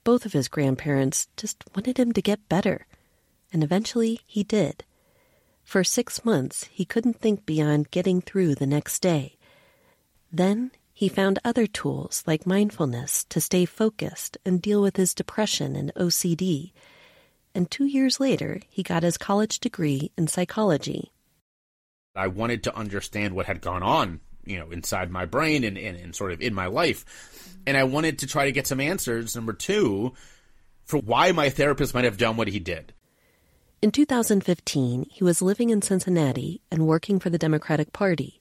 Both 0.02 0.24
of 0.24 0.32
his 0.32 0.48
grandparents 0.48 1.28
just 1.36 1.62
wanted 1.76 1.98
him 1.98 2.12
to 2.12 2.22
get 2.22 2.48
better, 2.48 2.86
and 3.52 3.62
eventually 3.62 4.20
he 4.26 4.42
did. 4.42 4.82
For 5.64 5.84
six 5.84 6.24
months, 6.24 6.64
he 6.70 6.84
couldn't 6.84 7.20
think 7.20 7.46
beyond 7.46 7.90
getting 7.90 8.20
through 8.20 8.54
the 8.56 8.66
next 8.66 9.00
day. 9.00 9.36
Then 10.30 10.70
he 10.92 11.08
found 11.08 11.38
other 11.44 11.66
tools 11.66 12.22
like 12.26 12.46
mindfulness 12.46 13.24
to 13.24 13.40
stay 13.40 13.64
focused 13.64 14.38
and 14.44 14.62
deal 14.62 14.82
with 14.82 14.96
his 14.96 15.14
depression 15.14 15.74
and 15.74 15.92
OCD. 15.94 16.72
And 17.54 17.70
two 17.70 17.86
years 17.86 18.20
later, 18.20 18.60
he 18.68 18.82
got 18.82 19.02
his 19.02 19.18
college 19.18 19.58
degree 19.60 20.10
in 20.16 20.26
psychology. 20.26 21.12
I 22.14 22.28
wanted 22.28 22.62
to 22.64 22.76
understand 22.76 23.34
what 23.34 23.46
had 23.46 23.60
gone 23.60 23.82
on, 23.82 24.20
you 24.44 24.58
know, 24.58 24.70
inside 24.70 25.10
my 25.10 25.24
brain 25.24 25.64
and, 25.64 25.78
and, 25.78 25.96
and 25.96 26.14
sort 26.14 26.32
of 26.32 26.40
in 26.40 26.54
my 26.54 26.66
life. 26.66 27.56
And 27.66 27.76
I 27.76 27.84
wanted 27.84 28.18
to 28.18 28.26
try 28.26 28.44
to 28.44 28.52
get 28.52 28.66
some 28.66 28.80
answers, 28.80 29.34
number 29.34 29.52
two, 29.52 30.12
for 30.84 30.98
why 30.98 31.32
my 31.32 31.48
therapist 31.48 31.94
might 31.94 32.04
have 32.04 32.18
done 32.18 32.36
what 32.36 32.48
he 32.48 32.58
did. 32.58 32.92
In 33.82 33.90
2015, 33.90 35.06
he 35.10 35.24
was 35.24 35.42
living 35.42 35.70
in 35.70 35.82
Cincinnati 35.82 36.60
and 36.70 36.86
working 36.86 37.18
for 37.18 37.30
the 37.30 37.36
Democratic 37.38 37.92
Party. 37.92 38.40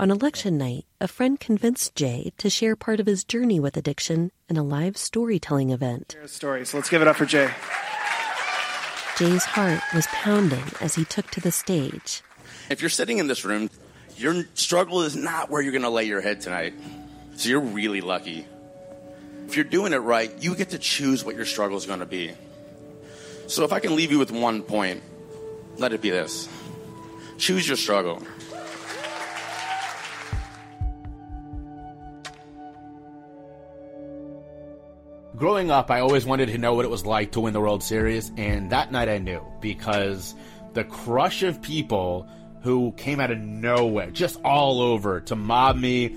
On 0.00 0.10
election 0.10 0.56
night, 0.56 0.86
a 1.02 1.06
friend 1.06 1.38
convinced 1.38 1.94
Jay 1.94 2.32
to 2.38 2.48
share 2.48 2.74
part 2.74 2.98
of 2.98 3.04
his 3.04 3.24
journey 3.24 3.60
with 3.60 3.76
addiction 3.76 4.32
in 4.48 4.56
a 4.56 4.62
live 4.62 4.96
storytelling 4.96 5.68
event. 5.68 6.16
Story, 6.24 6.64
so 6.64 6.78
let's 6.78 6.88
give 6.88 7.02
it 7.02 7.08
up 7.08 7.16
for 7.16 7.26
Jay. 7.26 7.50
Jay's 9.18 9.44
heart 9.44 9.82
was 9.94 10.06
pounding 10.06 10.64
as 10.80 10.94
he 10.94 11.04
took 11.04 11.30
to 11.32 11.42
the 11.42 11.52
stage. 11.52 12.22
If 12.70 12.80
you're 12.80 12.88
sitting 12.88 13.18
in 13.18 13.26
this 13.26 13.44
room, 13.44 13.68
your 14.16 14.44
struggle 14.54 15.02
is 15.02 15.14
not 15.14 15.50
where 15.50 15.60
you're 15.60 15.72
going 15.72 15.82
to 15.82 15.90
lay 15.90 16.04
your 16.04 16.22
head 16.22 16.40
tonight. 16.40 16.72
So 17.36 17.50
you're 17.50 17.60
really 17.60 18.00
lucky. 18.00 18.46
If 19.46 19.56
you're 19.56 19.66
doing 19.66 19.92
it 19.92 19.98
right, 19.98 20.32
you 20.40 20.56
get 20.56 20.70
to 20.70 20.78
choose 20.78 21.22
what 21.22 21.36
your 21.36 21.44
struggle 21.44 21.76
is 21.76 21.84
going 21.84 22.00
to 22.00 22.06
be. 22.06 22.32
So 23.46 23.64
if 23.64 23.72
I 23.72 23.78
can 23.80 23.94
leave 23.94 24.10
you 24.10 24.18
with 24.18 24.32
one 24.32 24.62
point, 24.62 25.02
let 25.78 25.92
it 25.92 26.00
be 26.00 26.10
this 26.10 26.48
choose 27.36 27.66
your 27.66 27.76
struggle. 27.76 28.22
Growing 35.36 35.70
up, 35.70 35.90
I 35.90 35.98
always 35.98 36.24
wanted 36.24 36.46
to 36.46 36.58
know 36.58 36.74
what 36.74 36.84
it 36.84 36.90
was 36.90 37.04
like 37.04 37.32
to 37.32 37.40
win 37.40 37.52
the 37.52 37.60
World 37.60 37.82
Series, 37.82 38.30
and 38.36 38.70
that 38.70 38.92
night 38.92 39.08
I 39.08 39.18
knew 39.18 39.44
because 39.60 40.34
the 40.74 40.84
crush 40.84 41.42
of 41.42 41.60
people 41.60 42.28
who 42.62 42.92
came 42.92 43.18
out 43.18 43.32
of 43.32 43.38
nowhere, 43.38 44.10
just 44.12 44.40
all 44.44 44.80
over 44.80 45.20
to 45.22 45.34
mob 45.34 45.76
me, 45.76 46.16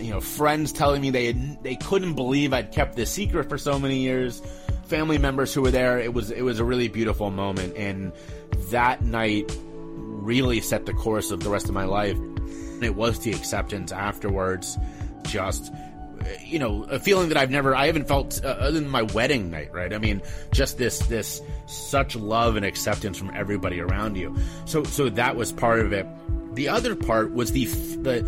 you 0.00 0.10
know, 0.10 0.20
friends 0.20 0.72
telling 0.72 1.00
me 1.00 1.10
they 1.10 1.26
had, 1.26 1.62
they 1.62 1.76
couldn't 1.76 2.14
believe 2.14 2.52
I'd 2.52 2.72
kept 2.72 2.96
this 2.96 3.12
secret 3.12 3.48
for 3.48 3.58
so 3.58 3.78
many 3.78 4.00
years 4.00 4.42
family 4.88 5.18
members 5.18 5.54
who 5.54 5.62
were 5.62 5.70
there. 5.70 5.98
It 5.98 6.12
was 6.12 6.30
it 6.30 6.42
was 6.42 6.58
a 6.58 6.64
really 6.64 6.88
beautiful 6.88 7.30
moment, 7.30 7.76
and 7.76 8.12
that 8.70 9.02
night 9.02 9.56
really 9.66 10.60
set 10.60 10.86
the 10.86 10.92
course 10.92 11.30
of 11.30 11.40
the 11.40 11.50
rest 11.50 11.68
of 11.68 11.74
my 11.74 11.84
life. 11.84 12.18
It 12.82 12.94
was 12.94 13.20
the 13.20 13.32
acceptance 13.32 13.92
afterwards, 13.92 14.78
just 15.22 15.72
you 16.44 16.58
know, 16.58 16.84
a 16.84 16.98
feeling 16.98 17.28
that 17.28 17.38
I've 17.38 17.50
never, 17.50 17.74
I 17.74 17.86
haven't 17.86 18.08
felt 18.08 18.42
uh, 18.44 18.48
other 18.48 18.80
than 18.80 18.88
my 18.88 19.02
wedding 19.02 19.50
night, 19.50 19.72
right? 19.72 19.92
I 19.92 19.98
mean, 19.98 20.22
just 20.52 20.78
this, 20.78 20.98
this 21.00 21.40
such 21.66 22.16
love 22.16 22.56
and 22.56 22.64
acceptance 22.64 23.18
from 23.18 23.30
everybody 23.34 23.80
around 23.80 24.16
you. 24.16 24.36
So, 24.64 24.84
so 24.84 25.08
that 25.10 25.36
was 25.36 25.52
part 25.52 25.80
of 25.80 25.92
it. 25.92 26.06
The 26.54 26.68
other 26.68 26.94
part 26.94 27.32
was 27.32 27.52
the, 27.52 27.66
the, 27.66 28.22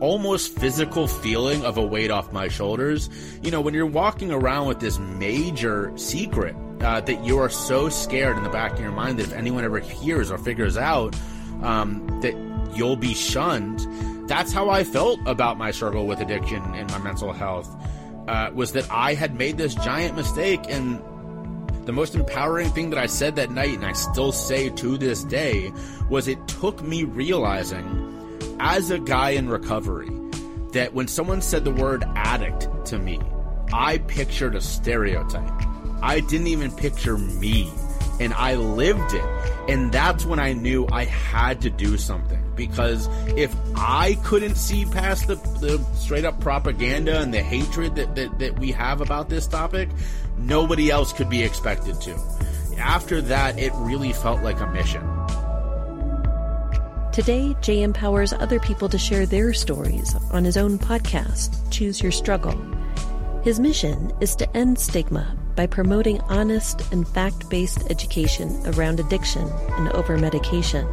almost 0.00 0.58
physical 0.58 1.06
feeling 1.06 1.64
of 1.64 1.76
a 1.76 1.82
weight 1.82 2.10
off 2.10 2.32
my 2.32 2.48
shoulders. 2.48 3.08
You 3.42 3.50
know, 3.50 3.60
when 3.60 3.74
you're 3.74 3.86
walking 3.86 4.32
around 4.32 4.66
with 4.66 4.80
this 4.80 4.98
major 4.98 5.92
secret 5.96 6.56
uh, 6.80 7.00
that 7.02 7.24
you 7.24 7.38
are 7.38 7.50
so 7.50 7.88
scared 7.88 8.36
in 8.36 8.42
the 8.42 8.50
back 8.50 8.72
of 8.72 8.80
your 8.80 8.92
mind 8.92 9.18
that 9.18 9.24
if 9.24 9.32
anyone 9.32 9.64
ever 9.64 9.78
hears 9.78 10.30
or 10.30 10.38
figures 10.38 10.76
out 10.76 11.14
um, 11.62 12.06
that 12.22 12.34
you'll 12.74 12.96
be 12.96 13.14
shunned, 13.14 13.80
that's 14.28 14.52
how 14.52 14.70
I 14.70 14.84
felt 14.84 15.20
about 15.26 15.58
my 15.58 15.70
struggle 15.70 16.06
with 16.06 16.20
addiction 16.20 16.62
and 16.74 16.90
my 16.90 16.98
mental 16.98 17.32
health. 17.32 17.68
Uh, 18.28 18.50
was 18.54 18.72
that 18.72 18.88
I 18.90 19.14
had 19.14 19.34
made 19.34 19.58
this 19.58 19.74
giant 19.74 20.14
mistake 20.14 20.60
and 20.68 21.02
the 21.86 21.92
most 21.92 22.14
empowering 22.14 22.68
thing 22.70 22.90
that 22.90 22.98
I 22.98 23.06
said 23.06 23.36
that 23.36 23.50
night, 23.50 23.74
and 23.74 23.84
I 23.84 23.92
still 23.92 24.30
say 24.30 24.68
to 24.68 24.96
this 24.96 25.24
day, 25.24 25.72
was 26.08 26.28
it 26.28 26.46
took 26.46 26.82
me 26.82 27.04
realizing 27.04 27.99
as 28.60 28.90
a 28.90 28.98
guy 28.98 29.30
in 29.30 29.48
recovery 29.48 30.10
that 30.72 30.92
when 30.92 31.08
someone 31.08 31.40
said 31.40 31.64
the 31.64 31.70
word 31.70 32.04
addict 32.14 32.68
to 32.84 32.98
me, 32.98 33.18
I 33.72 33.98
pictured 33.98 34.54
a 34.54 34.60
stereotype. 34.60 35.50
I 36.02 36.20
didn't 36.20 36.48
even 36.48 36.70
picture 36.70 37.16
me. 37.16 37.72
And 38.20 38.34
I 38.34 38.56
lived 38.56 39.14
it. 39.14 39.24
And 39.66 39.90
that's 39.90 40.26
when 40.26 40.38
I 40.38 40.52
knew 40.52 40.86
I 40.92 41.06
had 41.06 41.62
to 41.62 41.70
do 41.70 41.96
something. 41.96 42.38
Because 42.54 43.08
if 43.28 43.54
I 43.76 44.18
couldn't 44.24 44.56
see 44.56 44.84
past 44.84 45.26
the, 45.26 45.36
the 45.36 45.82
straight 45.94 46.26
up 46.26 46.38
propaganda 46.40 47.18
and 47.18 47.32
the 47.32 47.42
hatred 47.42 47.96
that, 47.96 48.14
that, 48.16 48.38
that 48.40 48.58
we 48.58 48.72
have 48.72 49.00
about 49.00 49.30
this 49.30 49.46
topic, 49.46 49.88
nobody 50.36 50.90
else 50.90 51.14
could 51.14 51.30
be 51.30 51.42
expected 51.42 51.98
to. 52.02 52.14
After 52.76 53.22
that, 53.22 53.58
it 53.58 53.72
really 53.76 54.12
felt 54.12 54.42
like 54.42 54.60
a 54.60 54.66
mission. 54.66 55.19
Today, 57.12 57.56
Jay 57.60 57.82
empowers 57.82 58.32
other 58.32 58.60
people 58.60 58.88
to 58.88 58.96
share 58.96 59.26
their 59.26 59.52
stories 59.52 60.14
on 60.30 60.44
his 60.44 60.56
own 60.56 60.78
podcast, 60.78 61.68
Choose 61.68 62.00
Your 62.00 62.12
Struggle. 62.12 62.56
His 63.42 63.58
mission 63.58 64.12
is 64.20 64.36
to 64.36 64.56
end 64.56 64.78
stigma 64.78 65.36
by 65.56 65.66
promoting 65.66 66.20
honest 66.22 66.92
and 66.92 67.08
fact 67.08 67.50
based 67.50 67.90
education 67.90 68.62
around 68.66 69.00
addiction 69.00 69.48
and 69.72 69.88
over 69.88 70.16
medication. 70.18 70.86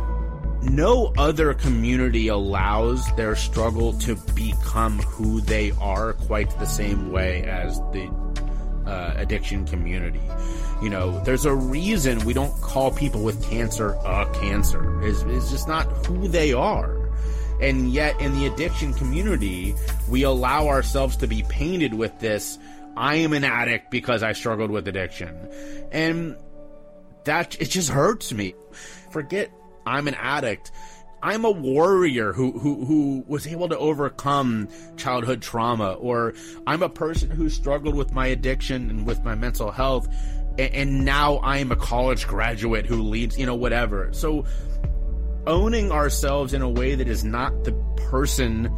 No 0.64 1.14
other 1.20 1.54
community 1.54 2.30
allows 2.30 3.14
their 3.16 3.36
struggle 3.36 3.94
to 4.00 4.16
become 4.34 4.98
who 4.98 5.40
they 5.42 5.72
are 5.80 6.14
quite 6.14 6.50
the 6.58 6.66
same 6.66 7.12
way 7.12 7.44
as 7.44 7.78
the 7.92 8.10
uh, 8.88 9.14
addiction 9.16 9.66
community. 9.66 10.22
You 10.82 10.90
know, 10.90 11.22
there's 11.24 11.46
a 11.46 11.54
reason 11.54 12.24
we 12.26 12.34
don't 12.34 12.60
call 12.62 12.92
people 12.92 13.24
with 13.24 13.44
cancer 13.44 13.90
a 14.06 14.30
cancer. 14.34 15.02
It's, 15.04 15.22
it's 15.24 15.52
just 15.52 15.68
not 15.68 15.86
who 16.06 16.28
they 16.28 16.54
are. 16.54 16.96
And 17.62 17.92
yet, 17.92 18.20
in 18.22 18.34
the 18.38 18.46
addiction 18.46 18.94
community, 18.94 19.76
we 20.10 20.24
allow 20.24 20.68
ourselves 20.68 21.18
to 21.18 21.28
be 21.28 21.44
painted 21.44 21.94
with 21.94 22.20
this 22.20 22.60
I 22.96 23.16
am 23.18 23.34
an 23.34 23.44
addict 23.44 23.92
because 23.92 24.24
I 24.24 24.34
struggled 24.34 24.72
with 24.72 24.88
addiction. 24.88 25.50
And 25.92 26.36
that, 27.26 27.60
it 27.62 27.70
just 27.70 27.90
hurts 27.90 28.34
me. 28.34 28.56
Forget 29.12 29.52
I'm 29.86 30.08
an 30.08 30.16
addict. 30.16 30.72
I'm 31.28 31.44
a 31.44 31.52
warrior 31.52 32.32
who, 32.32 32.58
who, 32.58 32.86
who 32.86 33.26
was 33.28 33.46
able 33.48 33.68
to 33.68 33.78
overcome 33.78 34.70
childhood 34.96 35.42
trauma, 35.42 35.92
or 35.96 36.34
I'm 36.66 36.82
a 36.82 36.88
person 36.88 37.30
who 37.30 37.50
struggled 37.50 37.96
with 37.96 38.14
my 38.14 38.28
addiction 38.28 38.90
and 38.90 39.06
with 39.06 39.26
my 39.26 39.36
mental 39.36 39.70
health, 39.70 40.08
and, 40.58 40.74
and 40.74 41.06
now 41.06 41.42
I'm 41.44 41.70
a 41.74 41.76
college 41.76 42.28
graduate 42.28 42.86
who 42.86 43.02
leads, 43.02 43.38
you 43.38 43.46
know, 43.46 43.56
whatever. 43.56 44.08
So 44.14 44.46
owning 45.46 45.92
ourselves 45.92 46.54
in 46.54 46.62
a 46.62 46.70
way 46.70 46.96
that 46.96 47.10
is 47.10 47.26
not 47.26 47.66
the 47.66 47.74
person 48.10 48.72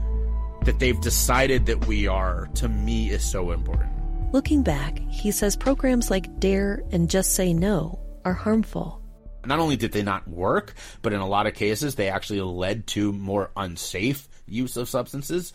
that 0.64 0.80
they've 0.80 1.00
decided 1.02 1.68
that 1.68 1.86
we 1.86 2.08
are, 2.08 2.50
to 2.56 2.68
me, 2.68 3.12
is 3.12 3.24
so 3.24 3.52
important. 3.52 3.92
Looking 4.34 4.64
back, 4.64 4.98
he 5.08 5.30
says 5.30 5.56
programs 5.56 6.10
like 6.10 6.40
DARE 6.40 6.84
and 6.92 7.12
Just 7.12 7.36
Say 7.36 7.54
No 7.54 8.00
are 8.26 8.34
harmful. 8.34 8.99
Not 9.45 9.60
only 9.60 9.75
did 9.75 9.91
they 9.91 10.04
not 10.04 10.28
work, 10.28 10.73
but 11.02 11.13
in 11.13 11.19
a 11.19 11.28
lot 11.28 11.47
of 11.47 11.54
cases, 11.54 11.95
they 11.95 12.10
actually 12.10 12.41
led 12.41 12.88
to 12.88 13.13
more 13.13 13.52
unsafe 13.56 14.28
use 14.47 14.78
of 14.78 14.89
substances. 14.89 15.54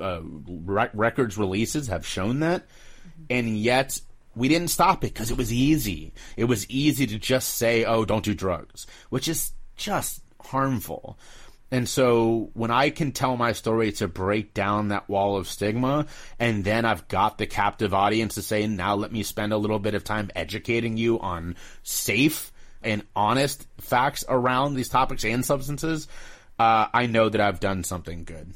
Uh, 0.00 0.20
re- 0.22 0.90
records 0.92 1.38
releases 1.38 1.88
have 1.88 2.06
shown 2.06 2.40
that. 2.40 2.66
And 3.30 3.58
yet, 3.58 4.00
we 4.34 4.48
didn't 4.48 4.68
stop 4.68 5.04
it 5.04 5.12
because 5.12 5.30
it 5.30 5.36
was 5.36 5.52
easy. 5.52 6.12
It 6.36 6.44
was 6.44 6.68
easy 6.68 7.06
to 7.06 7.18
just 7.18 7.54
say, 7.54 7.84
oh, 7.84 8.04
don't 8.04 8.24
do 8.24 8.34
drugs, 8.34 8.86
which 9.10 9.28
is 9.28 9.52
just 9.76 10.22
harmful. 10.40 11.18
And 11.70 11.88
so 11.88 12.50
when 12.54 12.70
I 12.70 12.90
can 12.90 13.10
tell 13.10 13.36
my 13.36 13.52
story 13.52 13.90
to 13.92 14.06
break 14.06 14.54
down 14.54 14.88
that 14.88 15.08
wall 15.08 15.36
of 15.36 15.48
stigma, 15.48 16.06
and 16.38 16.62
then 16.62 16.84
I've 16.84 17.08
got 17.08 17.38
the 17.38 17.46
captive 17.46 17.92
audience 17.92 18.34
to 18.34 18.42
say, 18.42 18.66
now 18.66 18.94
let 18.94 19.10
me 19.10 19.22
spend 19.22 19.52
a 19.52 19.56
little 19.56 19.80
bit 19.80 19.94
of 19.94 20.04
time 20.04 20.30
educating 20.36 20.96
you 20.96 21.18
on 21.18 21.56
safe 21.82 22.52
and 22.84 23.02
honest 23.16 23.66
facts 23.80 24.24
around 24.28 24.74
these 24.74 24.88
topics 24.88 25.24
and 25.24 25.44
substances, 25.44 26.08
uh, 26.58 26.86
I 26.92 27.06
know 27.06 27.28
that 27.28 27.40
I've 27.40 27.60
done 27.60 27.84
something 27.84 28.24
good. 28.24 28.54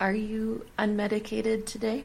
Are 0.00 0.14
you 0.14 0.66
unmedicated 0.78 1.66
today? 1.66 2.04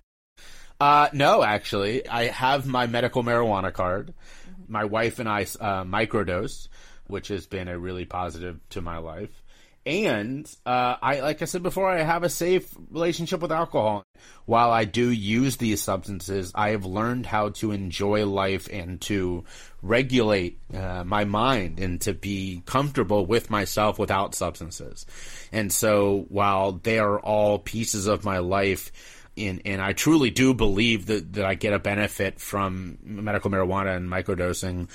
Uh, 0.79 1.09
no, 1.13 1.43
actually. 1.43 2.07
I 2.07 2.25
have 2.27 2.65
my 2.65 2.87
medical 2.87 3.23
marijuana 3.23 3.71
card. 3.71 4.13
Mm-hmm. 4.49 4.71
My 4.71 4.85
wife 4.85 5.19
and 5.19 5.29
I 5.29 5.41
uh, 5.41 5.83
microdose, 5.83 6.69
which 7.07 7.27
has 7.27 7.45
been 7.45 7.67
a 7.67 7.77
really 7.77 8.05
positive 8.05 8.59
to 8.69 8.81
my 8.81 8.97
life 8.97 9.43
and 9.85 10.45
uh, 10.65 10.95
I, 11.01 11.21
like 11.21 11.41
I 11.41 11.45
said 11.45 11.63
before, 11.63 11.89
I 11.89 12.03
have 12.03 12.23
a 12.23 12.29
safe 12.29 12.71
relationship 12.91 13.41
with 13.41 13.51
alcohol. 13.51 14.03
While 14.45 14.69
I 14.69 14.85
do 14.85 15.09
use 15.09 15.57
these 15.57 15.81
substances, 15.81 16.51
I 16.53 16.69
have 16.69 16.85
learned 16.85 17.25
how 17.25 17.49
to 17.49 17.71
enjoy 17.71 18.25
life 18.27 18.69
and 18.71 19.01
to 19.01 19.43
regulate 19.81 20.59
uh, 20.73 21.03
my 21.03 21.25
mind 21.25 21.79
and 21.79 21.99
to 22.01 22.13
be 22.13 22.61
comfortable 22.65 23.25
with 23.25 23.49
myself 23.49 23.97
without 23.97 24.35
substances. 24.35 25.05
And 25.51 25.73
so, 25.73 26.25
while 26.29 26.73
they 26.73 26.99
are 26.99 27.19
all 27.19 27.57
pieces 27.57 28.05
of 28.05 28.23
my 28.23 28.37
life, 28.37 28.91
and, 29.35 29.61
and 29.65 29.81
I 29.81 29.93
truly 29.93 30.29
do 30.29 30.53
believe 30.53 31.07
that, 31.07 31.33
that 31.33 31.45
I 31.45 31.55
get 31.55 31.73
a 31.73 31.79
benefit 31.79 32.39
from 32.39 32.99
medical 33.01 33.49
marijuana 33.49 33.95
and 33.97 34.09
microdosing, 34.09 34.89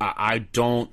I, 0.00 0.14
I 0.16 0.38
don't 0.38 0.90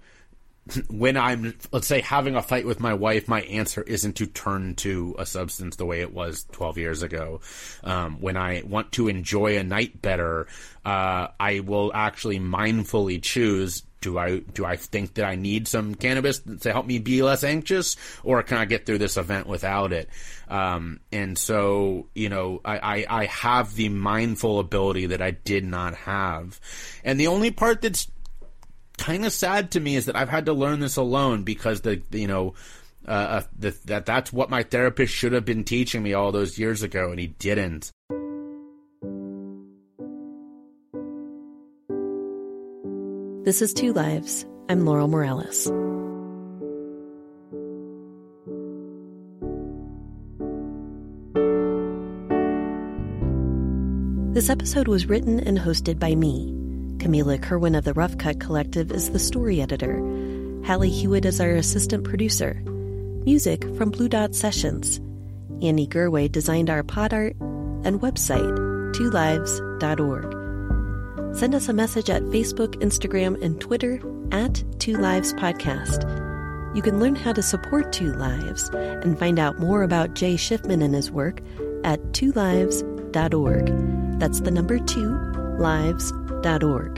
when 0.89 1.17
I'm, 1.17 1.55
let's 1.71 1.87
say, 1.87 2.01
having 2.01 2.35
a 2.35 2.41
fight 2.41 2.65
with 2.65 2.79
my 2.79 2.93
wife, 2.93 3.27
my 3.27 3.41
answer 3.41 3.81
isn't 3.81 4.13
to 4.17 4.27
turn 4.27 4.75
to 4.75 5.15
a 5.17 5.25
substance 5.25 5.75
the 5.75 5.85
way 5.85 6.01
it 6.01 6.13
was 6.13 6.45
12 6.51 6.77
years 6.77 7.03
ago. 7.03 7.41
Um, 7.83 8.19
when 8.21 8.37
I 8.37 8.63
want 8.65 8.91
to 8.93 9.07
enjoy 9.07 9.57
a 9.57 9.63
night 9.63 10.01
better, 10.01 10.47
uh, 10.85 11.27
I 11.39 11.61
will 11.61 11.91
actually 11.93 12.39
mindfully 12.39 13.21
choose 13.21 13.83
do 14.01 14.17
I 14.17 14.39
do 14.39 14.63
I 14.65 14.75
think 14.75 15.15
that 15.15 15.25
I 15.25 15.35
need 15.35 15.67
some 15.67 15.95
cannabis 15.95 16.39
to 16.61 16.71
help 16.71 16.85
me 16.85 16.99
be 16.99 17.23
less 17.23 17.43
anxious, 17.43 17.95
or 18.23 18.43
can 18.43 18.57
I 18.57 18.65
get 18.65 18.85
through 18.85 18.99
this 18.99 19.17
event 19.17 19.47
without 19.47 19.91
it? 19.91 20.09
Um, 20.47 20.99
and 21.11 21.37
so, 21.37 22.07
you 22.13 22.29
know, 22.29 22.61
I, 22.63 22.77
I, 22.77 23.05
I 23.21 23.25
have 23.25 23.75
the 23.75 23.89
mindful 23.89 24.59
ability 24.59 25.07
that 25.07 25.21
I 25.21 25.31
did 25.31 25.65
not 25.65 25.95
have, 25.95 26.59
and 27.03 27.19
the 27.19 27.27
only 27.27 27.51
part 27.51 27.81
that's 27.81 28.07
kind 28.97 29.25
of 29.25 29.31
sad 29.31 29.71
to 29.71 29.79
me 29.79 29.95
is 29.95 30.05
that 30.05 30.15
I've 30.15 30.29
had 30.29 30.45
to 30.45 30.53
learn 30.53 30.79
this 30.79 30.97
alone 30.97 31.43
because 31.43 31.81
the, 31.81 32.01
you 32.11 32.27
know 32.27 32.53
uh, 33.07 33.11
uh, 33.11 33.41
the, 33.57 33.77
that 33.85 34.05
that's 34.05 34.33
what 34.33 34.49
my 34.49 34.63
therapist 34.63 35.13
should 35.13 35.31
have 35.31 35.45
been 35.45 35.63
teaching 35.63 36.03
me 36.03 36.13
all 36.13 36.31
those 36.31 36.57
years 36.57 36.83
ago, 36.83 37.09
and 37.11 37.19
he 37.19 37.27
didn't. 37.27 37.91
This 43.45 43.61
is 43.61 43.73
Two 43.73 43.93
Lives. 43.93 44.45
I'm 44.67 44.85
Laurel 44.85 45.07
Morales. 45.07 45.71
This 54.33 54.49
episode 54.49 54.89
was 54.89 55.07
written 55.07 55.39
and 55.39 55.57
hosted 55.57 55.97
by 55.97 56.13
me, 56.13 56.53
Camila 57.07 57.41
Kerwin 57.41 57.73
of 57.73 57.85
the 57.85 57.93
Rough 57.93 58.17
Cut 58.17 58.41
Collective 58.41 58.91
is 58.91 59.11
the 59.11 59.17
story 59.17 59.61
editor. 59.61 59.95
Hallie 60.65 60.89
Hewitt 60.89 61.23
is 61.23 61.39
our 61.39 61.51
assistant 61.51 62.03
producer. 62.03 62.61
Music 63.23 63.63
from 63.77 63.91
Blue 63.91 64.09
Dot 64.09 64.35
Sessions. 64.35 64.99
Annie 65.61 65.87
Gerway 65.87 66.29
designed 66.29 66.69
our 66.69 66.83
pod 66.83 67.13
art 67.13 67.37
and 67.39 68.01
website, 68.01 68.53
twolives.org. 68.93 71.33
Send 71.33 71.55
us 71.55 71.69
a 71.69 71.73
message 71.73 72.09
at 72.09 72.23
Facebook, 72.23 72.75
Instagram, 72.81 73.41
and 73.41 73.61
Twitter 73.61 74.01
at 74.33 74.61
Two 74.81 74.97
Lives 74.97 75.31
Podcast. 75.35 76.03
You 76.75 76.81
can 76.81 76.99
learn 76.99 77.15
how 77.15 77.31
to 77.31 77.41
support 77.41 77.93
Two 77.93 78.11
Lives 78.15 78.67
and 78.73 79.17
find 79.17 79.39
out 79.39 79.59
more 79.59 79.83
about 79.83 80.13
Jay 80.13 80.35
Shifman 80.35 80.83
and 80.83 80.93
his 80.93 81.09
work 81.09 81.39
at 81.85 82.01
twolives.org. 82.11 84.19
That's 84.19 84.41
the 84.41 84.51
number 84.51 84.79
two, 84.79 85.17
lives.org. 85.57 86.96